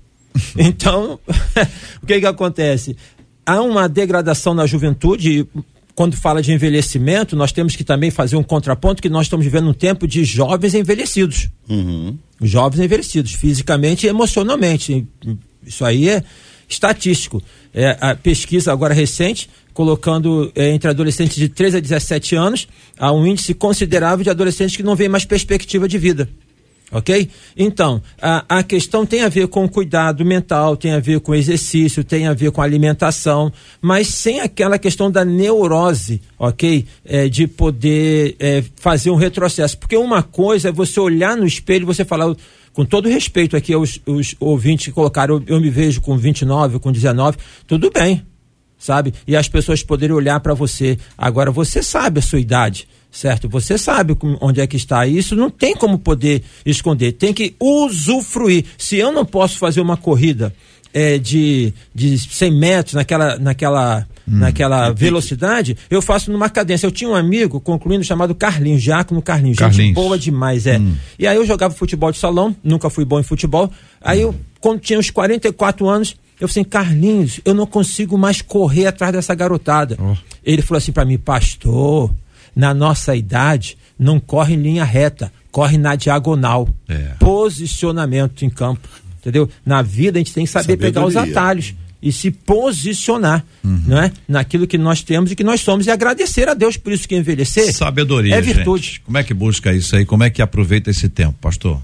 [0.57, 1.19] Então,
[2.03, 2.97] o que que acontece?
[3.45, 5.49] Há uma degradação na juventude,
[5.95, 9.69] quando fala de envelhecimento, nós temos que também fazer um contraponto que nós estamos vivendo
[9.69, 11.49] um tempo de jovens envelhecidos.
[11.69, 12.16] Uhum.
[12.41, 15.05] Jovens envelhecidos, fisicamente e emocionalmente.
[15.66, 16.23] Isso aí é
[16.69, 17.43] estatístico.
[17.75, 23.11] É, a pesquisa agora recente, colocando é, entre adolescentes de 13 a 17 anos, há
[23.12, 26.29] um índice considerável de adolescentes que não vêem mais perspectiva de vida.
[26.91, 27.28] Ok?
[27.55, 32.03] Então, a, a questão tem a ver com cuidado mental, tem a ver com exercício,
[32.03, 36.86] tem a ver com alimentação, mas sem aquela questão da neurose, ok?
[37.05, 39.76] É, de poder é, fazer um retrocesso.
[39.76, 42.34] Porque uma coisa é você olhar no espelho e você falar,
[42.72, 46.78] com todo respeito aqui aos, aos ouvintes que colocaram, eu, eu me vejo com 29,
[46.78, 47.36] com 19,
[47.66, 48.24] tudo bem,
[48.78, 49.12] sabe?
[49.26, 50.99] E as pessoas poderem olhar para você.
[51.18, 53.49] Agora, você sabe a sua idade certo?
[53.49, 55.07] Você sabe onde é que está.
[55.07, 57.13] Isso não tem como poder esconder.
[57.13, 58.65] Tem que usufruir.
[58.77, 60.55] Se eu não posso fazer uma corrida
[60.93, 66.87] é, de, de 100 metros naquela, naquela, hum, naquela velocidade, eu faço numa cadência.
[66.87, 69.59] Eu tinha um amigo, concluindo, chamado Carlinhos, Giacomo Carlinhos.
[69.59, 69.87] Carlinhos.
[69.87, 70.79] Gente boa demais, é.
[70.79, 70.95] Hum.
[71.19, 73.71] E aí eu jogava futebol de salão, nunca fui bom em futebol.
[74.01, 78.41] Aí eu, quando tinha uns 44 anos, eu falei assim, Carlinhos, eu não consigo mais
[78.41, 79.97] correr atrás dessa garotada.
[80.01, 80.17] Oh.
[80.45, 82.11] Ele falou assim para mim, pastor,
[82.59, 86.69] na nossa idade, não corre em linha reta, corre na diagonal.
[86.89, 87.15] É.
[87.21, 88.89] Posicionamento em campo.
[89.21, 89.49] Entendeu?
[89.65, 90.93] Na vida a gente tem que saber Sabedoria.
[90.93, 93.83] pegar os atalhos e se posicionar, uhum.
[93.87, 94.11] não é?
[94.27, 97.15] Naquilo que nós temos e que nós somos e agradecer a Deus por isso que
[97.15, 97.73] envelhecer.
[97.73, 98.87] Sabedoria, é virtude.
[98.87, 99.01] Gente.
[99.03, 100.05] Como é que busca isso aí?
[100.05, 101.81] Como é que aproveita esse tempo, pastor?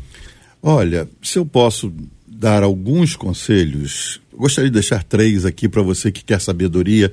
[0.60, 1.92] Olha, se eu posso
[2.26, 7.12] dar alguns conselhos, gostaria de deixar três aqui para você que quer sabedoria.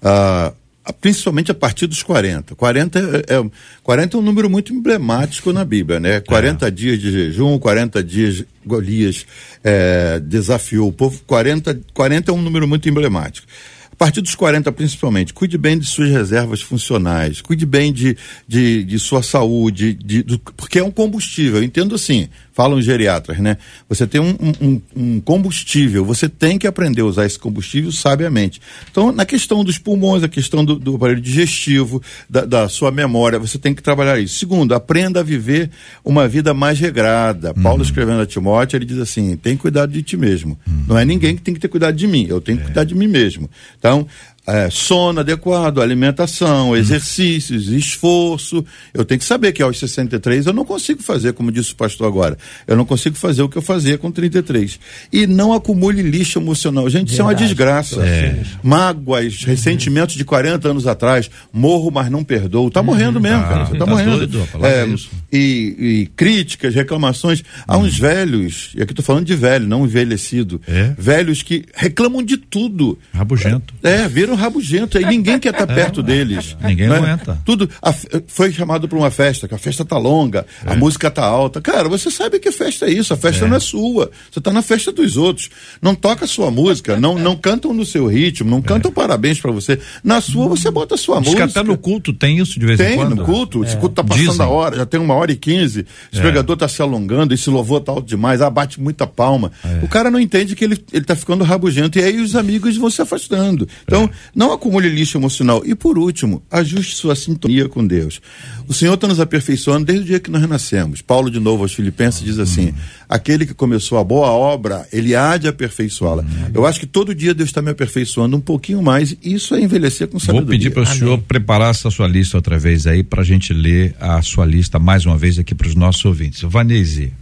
[0.00, 0.61] Uh,
[1.00, 2.54] principalmente a partir dos 40.
[2.54, 3.50] 40 é, é,
[3.82, 6.20] 40 é um número muito emblemático na Bíblia, né?
[6.20, 6.70] 40 é.
[6.70, 9.26] dias de jejum, 40 dias Golias
[9.62, 11.20] é, desafiou o povo.
[11.26, 13.46] 40, 40 é um número muito emblemático.
[13.92, 18.16] A partir dos 40, principalmente, cuide bem de suas reservas funcionais, cuide bem de,
[18.48, 21.58] de, de sua saúde, de, de, porque é um combustível.
[21.58, 23.56] Eu entendo assim, falam os geriatras, né?
[23.88, 28.60] Você tem um, um, um, combustível, você tem que aprender a usar esse combustível sabiamente.
[28.90, 33.38] Então, na questão dos pulmões, a questão do, do aparelho digestivo, da, da, sua memória,
[33.38, 34.38] você tem que trabalhar isso.
[34.38, 35.70] Segundo, aprenda a viver
[36.04, 37.52] uma vida mais regrada.
[37.56, 37.62] Uhum.
[37.62, 40.58] Paulo escrevendo a Timóteo, ele diz assim: tem cuidado de ti mesmo.
[40.66, 40.84] Uhum.
[40.88, 42.66] Não é ninguém que tem que ter cuidado de mim, eu tenho que é.
[42.66, 43.48] cuidar de mim mesmo.
[43.78, 44.06] Então,
[44.46, 46.76] é, sono adequado, alimentação, hum.
[46.76, 48.64] exercícios, esforço.
[48.92, 52.08] Eu tenho que saber que aos 63 eu não consigo fazer, como disse o pastor
[52.08, 52.36] agora.
[52.66, 54.80] Eu não consigo fazer o que eu fazia com 33.
[55.12, 56.84] E não acumule lixo emocional.
[56.90, 57.12] Gente, Verdade.
[57.12, 58.04] isso é uma desgraça.
[58.04, 58.42] É.
[58.62, 62.68] Mágoas, ressentimentos de 40 anos atrás, morro, mas não perdoo.
[62.68, 63.22] Tá morrendo uhum.
[63.22, 63.64] mesmo, tá, cara.
[63.66, 64.26] Você tá, tá morrendo.
[64.26, 64.86] Doido, é,
[65.32, 65.38] e,
[65.78, 67.44] e, críticas, reclamações.
[67.66, 68.00] Há uns uhum.
[68.00, 70.60] velhos, e aqui tô falando de velho, não envelhecido.
[70.66, 70.92] É.
[70.98, 72.98] Velhos que reclamam de tudo.
[73.14, 73.72] Rabugento.
[73.82, 76.56] É, viram rabugento, aí ninguém quer estar tá perto é, deles.
[76.62, 76.96] Ninguém né?
[76.96, 77.38] aguenta.
[77.44, 77.92] Tudo a,
[78.26, 80.72] foi chamado para uma festa, que a festa tá longa, é.
[80.72, 81.60] a música tá alta.
[81.60, 83.48] Cara, você sabe que festa é isso, a festa é.
[83.48, 84.10] não é sua.
[84.30, 85.48] Você tá na festa dos outros.
[85.80, 88.94] Não toca a sua música, não, não cantam no seu ritmo, não cantam é.
[88.94, 89.78] parabéns para você.
[90.02, 91.46] Na sua, você bota a sua Diz música.
[91.46, 93.08] Que até no culto tem isso de vez tem, em quando.
[93.10, 93.64] Tem, no culto.
[93.64, 94.46] Esse culto tá passando Dizem.
[94.46, 95.86] a hora, já tem uma hora e quinze.
[96.12, 99.52] O pregador tá se alongando, esse louvor tá alto demais, abate muita palma.
[99.82, 102.90] O cara não entende que ele, ele tá ficando rabugento e aí os amigos vão
[102.90, 103.68] se afastando.
[103.84, 105.62] Então, não acumule lixo emocional.
[105.64, 108.20] E por último, ajuste sua sintonia com Deus.
[108.66, 111.02] O Senhor está nos aperfeiçoando desde o dia que nós renascemos.
[111.02, 112.72] Paulo, de novo, aos Filipenses, diz assim:
[113.08, 116.24] aquele que começou a boa obra, ele há de aperfeiçoá-la.
[116.54, 119.60] Eu acho que todo dia Deus está me aperfeiçoando um pouquinho mais, e isso é
[119.60, 120.46] envelhecer com sabedoria.
[120.46, 123.52] Vou pedir para o senhor preparar essa sua lista outra vez aí, para a gente
[123.52, 126.42] ler a sua lista mais uma vez aqui para os nossos ouvintes.
[126.42, 127.12] Vanese.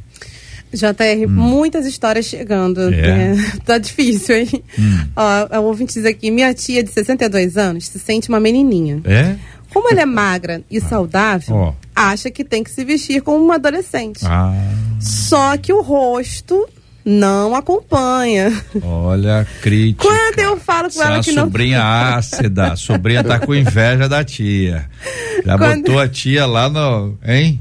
[0.72, 1.28] JR, hum.
[1.28, 2.92] muitas histórias chegando.
[2.92, 3.34] É.
[3.34, 3.52] Né?
[3.64, 4.64] Tá difícil, hein?
[4.78, 5.06] Hum.
[5.16, 9.00] Ó, o ouvinte diz aqui: minha tia de 62 anos se sente uma menininha.
[9.04, 9.36] É?
[9.72, 11.74] Como ela é magra e saudável, oh.
[11.94, 14.20] acha que tem que se vestir como uma adolescente.
[14.24, 14.52] Ah.
[15.00, 16.68] Só que o rosto
[17.04, 18.52] não acompanha.
[18.82, 20.06] Olha, crítica.
[20.06, 21.44] Quando eu falo com ela que não.
[21.44, 21.82] sobrinha
[22.16, 24.88] ácida, a sobrinha tá com inveja da tia.
[25.44, 25.82] Já Quando...
[25.82, 27.16] botou a tia lá no.
[27.24, 27.60] Hein?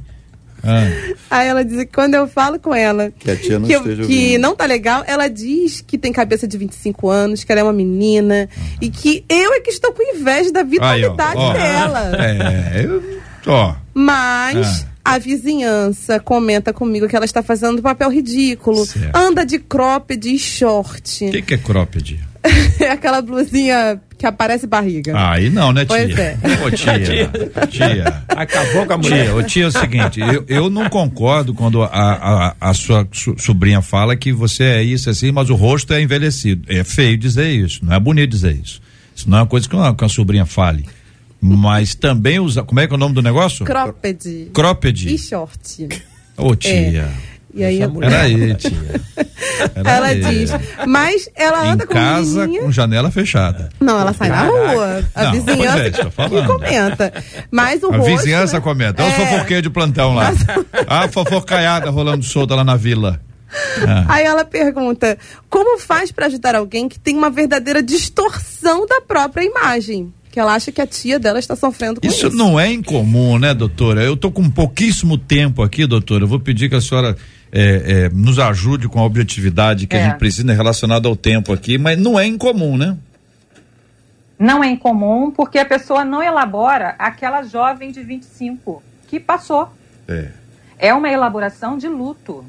[0.64, 0.88] Ah.
[1.30, 3.84] Aí ela diz que quando eu falo com ela que, a tia não, que, eu,
[3.84, 7.64] que não tá legal, ela diz que tem cabeça de 25 anos, que ela é
[7.64, 8.50] uma menina
[8.82, 11.54] e que eu é que estou com inveja da vitalidade Aí, ó, ó.
[11.54, 12.12] dela.
[12.18, 13.76] É, eu, ó.
[13.94, 15.16] Mas ah.
[15.16, 18.86] a vizinhança comenta comigo que ela está fazendo papel ridículo.
[18.86, 19.16] Certo.
[19.16, 21.26] Anda de cropped e short.
[21.26, 22.20] O que, que é cropped?
[22.80, 25.14] é aquela blusinha que aparece barriga.
[25.16, 25.98] Aí não, né, tia?
[25.98, 26.38] Pois é.
[26.66, 27.00] Ô, tia,
[27.70, 28.24] tia.
[28.28, 29.24] Acabou com a mulher.
[29.24, 33.08] Tia, ô, tia, é o seguinte, eu, eu não concordo quando a, a, a sua
[33.38, 36.66] sobrinha fala que você é isso assim, mas o rosto é envelhecido.
[36.68, 38.82] É feio dizer isso, não é bonito dizer isso.
[39.16, 40.86] Isso não é uma coisa que uma, que uma sobrinha fale.
[41.42, 42.62] Mas também usa.
[42.64, 43.66] Como é que é o nome do negócio?
[43.66, 44.52] Cropped.
[44.54, 45.14] Cropped.
[45.14, 45.88] E short.
[46.36, 47.04] Ô, tia.
[47.04, 47.39] É.
[47.54, 48.14] E aí Essa mulher...
[48.14, 48.72] aí, tia.
[49.76, 50.22] Era ela aí.
[50.22, 50.52] diz,
[50.88, 53.70] mas ela anda em com casa com janela fechada.
[53.80, 54.52] Não, ela sai Caraca.
[54.52, 55.04] na rua.
[55.16, 57.14] A não, vizinhança é, que comenta.
[57.50, 58.62] Mas o A rosto, vizinhança né?
[58.62, 59.04] comenta.
[59.04, 59.24] Olha é...
[59.24, 60.32] os fofoqueiros de plantão lá.
[60.32, 60.86] Mas...
[60.88, 63.20] A fofocaiada rolando solta lá na vila.
[63.88, 64.06] Ah.
[64.08, 65.18] Aí ela pergunta:
[65.50, 70.14] como faz para ajudar alguém que tem uma verdadeira distorção da própria imagem?
[70.32, 72.28] que ela acha que a tia dela está sofrendo com isso.
[72.28, 74.04] Isso não é incomum, né, doutora?
[74.04, 76.24] Eu estou com pouquíssimo tempo aqui, doutora.
[76.24, 77.18] Eu vou pedir que a senhora
[77.52, 80.02] é, é, nos ajude com a objetividade que é.
[80.02, 82.98] a gente precisa relacionada ao tempo aqui, mas não é incomum, né?
[84.38, 89.70] Não é incomum porque a pessoa não elabora aquela jovem de 25 que passou.
[90.08, 90.30] É.
[90.78, 92.46] É uma elaboração de luto.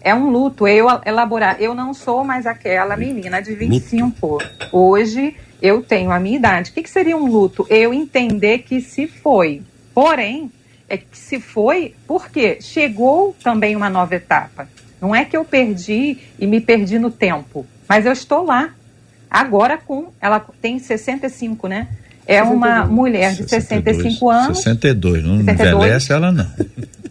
[0.00, 0.68] É um luto.
[0.68, 1.56] Eu elaborar.
[1.58, 4.26] Eu não sou mais aquela menina de 25.
[4.26, 4.46] Luto.
[4.70, 6.70] Hoje eu tenho a minha idade.
[6.70, 7.66] O que, que seria um luto?
[7.68, 9.62] Eu entender que se foi.
[9.92, 10.52] Porém,
[10.88, 14.68] é que se foi porque chegou também uma nova etapa.
[15.00, 18.70] Não é que eu perdi e me perdi no tempo, mas eu estou lá.
[19.30, 20.12] Agora com.
[20.20, 21.88] Ela tem 65, né?
[22.26, 22.56] É 62.
[22.56, 24.58] uma mulher de 62, 65 anos.
[24.58, 25.74] 62, não 62.
[25.74, 26.50] envelhece ela não.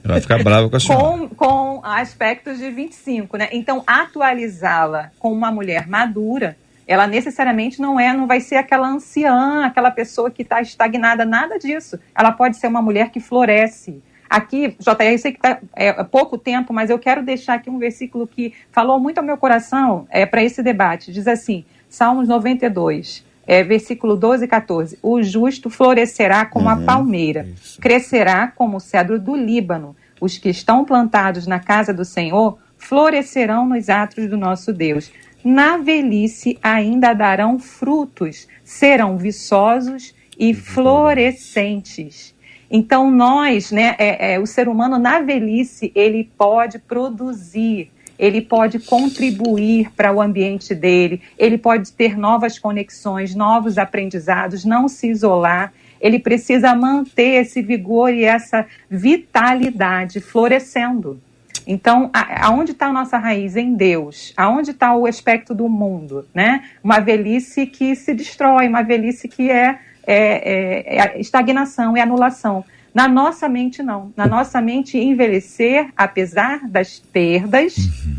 [0.04, 1.04] Vai ficar brava com a senhora.
[1.04, 3.50] Com, com aspectos de 25, né?
[3.52, 6.56] Então, atualizá-la com uma mulher madura
[6.88, 11.58] ela necessariamente não é, não vai ser aquela anciã, aquela pessoa que está estagnada, nada
[11.58, 12.00] disso.
[12.14, 14.02] Ela pode ser uma mulher que floresce.
[14.30, 17.78] Aqui, JR, eu sei que está é, pouco tempo, mas eu quero deixar aqui um
[17.78, 21.12] versículo que falou muito ao meu coração é, para esse debate.
[21.12, 25.00] Diz assim, Salmos 92, é, versículo 12 e 14.
[25.02, 27.80] O justo florescerá como uhum, a palmeira, isso.
[27.80, 29.96] crescerá como o cedro do Líbano.
[30.20, 35.12] Os que estão plantados na casa do Senhor florescerão nos atos do nosso Deus
[35.46, 42.34] na velhice ainda darão frutos, serão viçosos e florescentes.
[42.70, 48.80] Então nós, né, é, é, o ser humano na velhice ele pode produzir, ele pode
[48.80, 55.72] contribuir para o ambiente dele, ele pode ter novas conexões, novos aprendizados, não se isolar.
[56.02, 61.22] Ele precisa manter esse vigor e essa vitalidade florescendo.
[61.68, 63.56] Então, a, aonde está a nossa raiz?
[63.56, 64.34] Em Deus.
[64.38, 66.28] Aonde está o aspecto do mundo?
[66.34, 66.64] Né?
[66.84, 72.64] Uma velhice que se destrói, uma velhice que é, é, é, é estagnação, é anulação.
[72.94, 74.14] Na nossa mente, não.
[74.16, 78.16] Na nossa mente, envelhecer, apesar das perdas, uhum.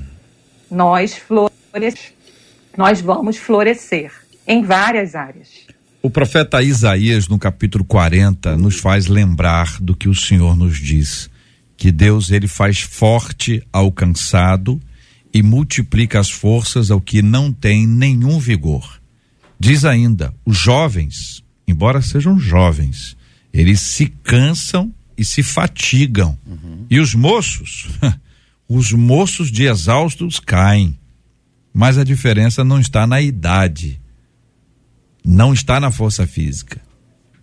[0.71, 2.13] nós, flores,
[2.77, 4.13] nós vamos florescer
[4.47, 5.67] em várias áreas.
[6.03, 11.31] O profeta Isaías, no capítulo 40, nos faz lembrar do que o Senhor nos diz
[11.77, 14.81] que Deus ele faz forte ao cansado
[15.33, 19.01] e multiplica as forças ao que não tem nenhum vigor.
[19.59, 23.17] Diz ainda: os jovens, embora sejam jovens,
[23.53, 26.39] eles se cansam e se fatigam.
[26.47, 26.87] Uhum.
[26.91, 27.89] E os moços,
[28.69, 30.99] os moços de exaustos caem.
[31.73, 34.01] Mas a diferença não está na idade,
[35.23, 36.81] não está na força física.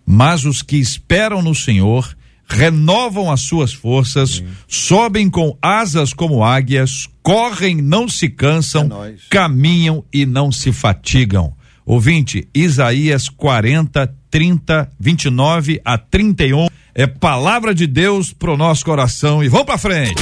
[0.04, 2.16] Mas os que esperam no Senhor
[2.46, 4.46] renovam as suas forças, Sim.
[4.68, 11.54] sobem com asas como águias, correm, não se cansam, é caminham e não se fatigam.
[11.86, 19.48] Ouvinte, Isaías 40, 30, 29 a 31 é palavra de Deus pro nosso coração e
[19.48, 20.14] vamos para frente.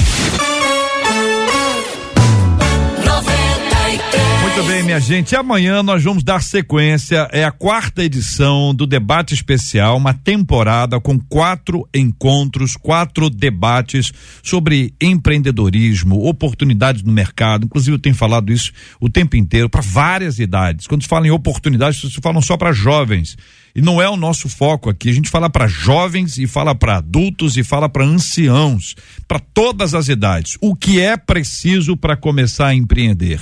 [4.55, 5.35] Muito bem, minha gente.
[5.35, 7.27] Amanhã nós vamos dar sequência.
[7.33, 14.93] É a quarta edição do debate especial, uma temporada com quatro encontros, quatro debates sobre
[15.01, 17.65] empreendedorismo, oportunidades no mercado.
[17.65, 20.87] Inclusive, eu tenho falado isso o tempo inteiro para várias idades.
[20.87, 23.39] Quando se fala em oportunidades, se falam só para jovens.
[23.75, 25.09] E não é o nosso foco aqui.
[25.09, 28.97] A gente fala para jovens e fala para adultos e fala para anciãos,
[29.27, 30.59] para todas as idades.
[30.61, 33.41] O que é preciso para começar a empreender?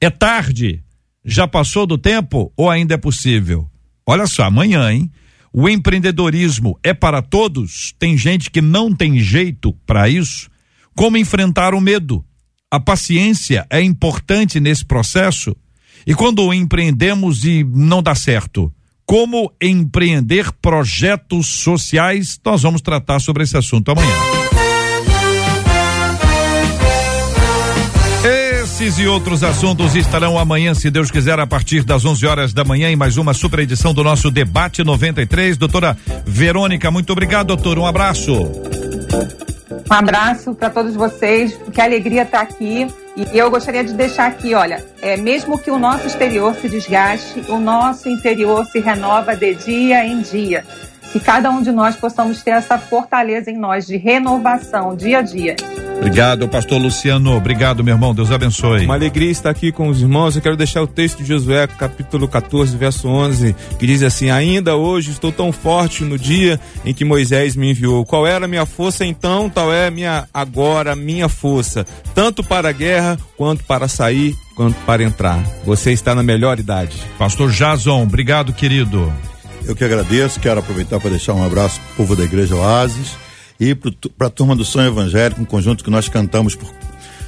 [0.00, 0.82] É tarde?
[1.22, 3.68] Já passou do tempo ou ainda é possível?
[4.06, 5.10] Olha só, amanhã, hein?
[5.52, 7.94] O empreendedorismo é para todos?
[7.98, 10.48] Tem gente que não tem jeito para isso?
[10.96, 12.24] Como enfrentar o medo?
[12.70, 15.54] A paciência é importante nesse processo?
[16.06, 18.72] E quando empreendemos e não dá certo,
[19.04, 22.40] como empreender projetos sociais?
[22.42, 24.14] Nós vamos tratar sobre esse assunto amanhã.
[28.80, 32.64] Esses e outros assuntos estarão amanhã, se Deus quiser, a partir das 11 horas da
[32.64, 35.58] manhã, em mais uma super edição do nosso Debate 93.
[35.58, 37.78] Doutora Verônica, muito obrigado, doutor.
[37.78, 38.32] Um abraço.
[38.32, 41.60] Um abraço para todos vocês.
[41.70, 42.86] Que alegria estar aqui.
[43.14, 47.44] E eu gostaria de deixar aqui, olha, é, mesmo que o nosso exterior se desgaste,
[47.50, 50.64] o nosso interior se renova de dia em dia.
[51.12, 55.22] Que cada um de nós possamos ter essa fortaleza em nós de renovação dia a
[55.22, 55.56] dia.
[55.96, 57.36] Obrigado, pastor Luciano.
[57.36, 58.14] Obrigado, meu irmão.
[58.14, 58.86] Deus abençoe.
[58.86, 60.34] Uma alegria estar aqui com os irmãos.
[60.34, 64.76] Eu quero deixar o texto de Josué, capítulo 14, verso 11, que diz assim: Ainda
[64.76, 68.06] hoje estou tão forte no dia em que Moisés me enviou.
[68.06, 69.50] Qual era a minha força então?
[69.50, 71.84] Tal é minha agora minha força,
[72.14, 75.38] tanto para a guerra quanto para sair, quanto para entrar.
[75.64, 76.96] Você está na melhor idade.
[77.18, 79.12] Pastor Jason, obrigado, querido.
[79.70, 80.40] Eu que agradeço.
[80.40, 83.12] Quero aproveitar para deixar um abraço para o povo da Igreja Oasis
[83.58, 86.68] e para a turma do Sonho Evangélico, um conjunto que nós cantamos por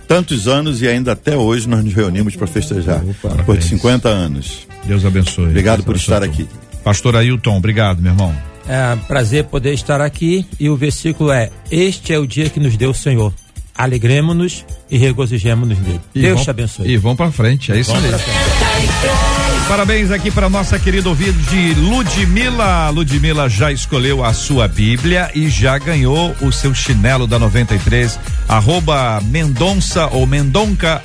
[0.09, 4.09] tantos anos e ainda até hoje nós nos reunimos para festejar, Opa, depois de 50
[4.09, 4.67] anos.
[4.85, 5.47] Deus abençoe.
[5.47, 6.49] Obrigado Deus por abençoe estar aqui.
[6.83, 8.35] Pastor Ailton, obrigado, meu irmão.
[8.67, 12.77] É prazer poder estar aqui e o versículo é: Este é o dia que nos
[12.77, 13.33] deu o Senhor.
[13.73, 16.01] Alegremos-nos e regozijemos-nos nele.
[16.13, 16.91] E Deus vão, te abençoe.
[16.91, 19.42] E vão para frente, é isso aí.
[19.73, 22.91] Parabéns aqui para nossa querida ouvinte Ludmila.
[22.91, 28.21] Ludmila já escolheu a sua Bíblia e já ganhou o seu chinelo da 93.
[28.47, 31.03] Arroba Mendonça ou Mendonca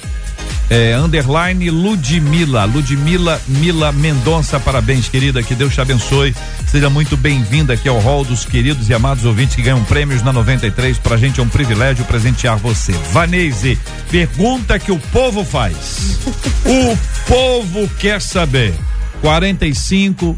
[0.70, 6.36] é, underline Ludmila, Ludmila Mila Mendonça, parabéns, querida, que Deus te abençoe.
[6.68, 10.34] Seja muito bem-vinda aqui ao hall dos queridos e amados ouvintes que ganham prêmios na
[10.34, 10.98] 93.
[10.98, 12.92] Pra gente é um privilégio presentear você.
[13.12, 13.78] Vanese,
[14.12, 16.20] pergunta que o povo faz.
[16.66, 18.74] o povo quer saber.
[19.22, 20.38] 45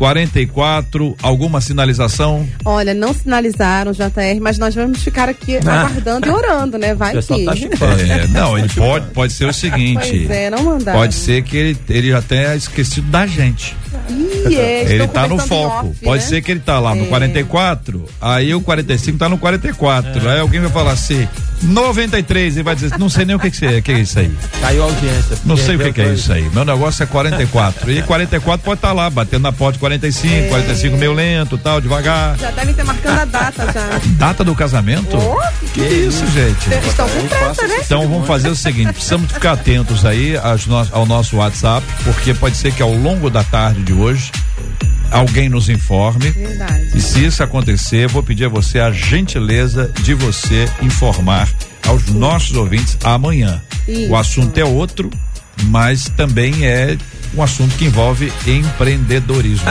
[0.00, 2.48] 44, alguma sinalização?
[2.64, 5.82] Olha, não sinalizaram, JR, mas nós vamos ficar aqui ah.
[5.82, 6.94] aguardando e orando, né?
[6.94, 7.44] Vai que.
[7.44, 10.24] Tá é, não, ele pode, pode ser o seguinte.
[10.26, 11.00] Pois é, não mandaram.
[11.00, 13.76] Pode ser que ele, ele já tenha esquecido da gente.
[14.48, 15.88] Ih, é, ele tá no foco.
[15.88, 16.28] Off, Pode né?
[16.28, 18.12] ser que ele tá lá no 44, é.
[18.20, 20.28] aí o 45 tá no 44.
[20.28, 20.32] É.
[20.32, 21.28] Aí alguém vai falar assim,
[21.62, 24.30] 93 e vai dizer, não sei nem o que, que, é, que é isso aí.
[24.60, 25.38] Caiu a audiência.
[25.44, 26.48] Não sei o que, que é isso aí.
[26.52, 27.90] Meu negócio é 44.
[27.90, 30.48] E 44 pode estar tá lá, batendo na porta de 45, é.
[30.48, 32.38] 45 meio lento, tal, devagar.
[32.38, 34.00] Já devem ter marcando a data já.
[34.16, 35.16] Data do casamento?
[35.16, 36.88] Oh, que, que isso, gente?
[36.88, 37.76] Estão com pressa, né?
[37.84, 40.34] Então vamos fazer o seguinte, precisamos ficar atentos aí
[40.92, 44.29] ao nosso WhatsApp, porque pode ser que ao longo da tarde de hoje
[45.10, 46.30] alguém nos informe.
[46.30, 46.90] Verdade.
[46.94, 51.48] E se isso acontecer, vou pedir a você a gentileza de você informar
[51.86, 52.18] aos Sim.
[52.18, 53.60] nossos ouvintes amanhã.
[53.86, 54.10] Isso.
[54.10, 55.10] O assunto é outro,
[55.64, 56.96] mas também é
[57.34, 59.68] um assunto que envolve empreendedorismo.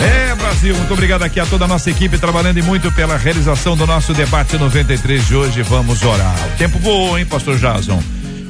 [0.00, 3.76] é, Brasil, muito obrigado aqui a toda a nossa equipe trabalhando e muito pela realização
[3.76, 5.62] do nosso debate 93 de hoje.
[5.62, 6.34] Vamos orar.
[6.54, 8.02] O tempo voou, hein, pastor Jason?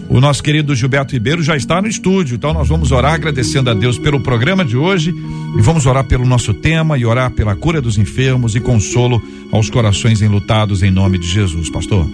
[0.08, 3.74] O nosso querido Gilberto Ribeiro já está no estúdio, então nós vamos orar agradecendo a
[3.74, 7.80] Deus pelo programa de hoje e vamos orar pelo nosso tema e orar pela cura
[7.80, 12.08] dos enfermos e consolo aos corações enlutados em nome de Jesus, pastor.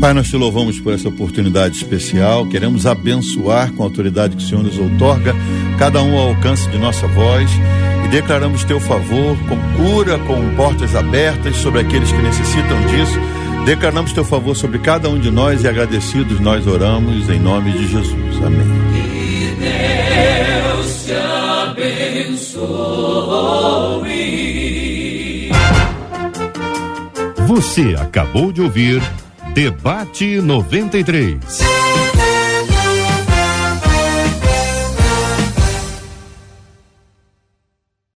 [0.00, 2.48] Pai, nós te louvamos por essa oportunidade especial.
[2.48, 5.34] Queremos abençoar com a autoridade que o Senhor nos outorga
[5.78, 7.50] cada um ao alcance de nossa voz,
[8.04, 13.41] e declaramos teu favor com cura, com portas abertas sobre aqueles que necessitam disso.
[13.64, 17.86] Declaramos teu favor sobre cada um de nós e agradecidos nós oramos em nome de
[17.88, 18.42] Jesus.
[18.44, 18.66] Amém.
[18.92, 21.12] Que Deus te
[21.70, 22.72] abençoe.
[27.46, 29.00] Você acabou de ouvir
[29.54, 31.81] Debate 93.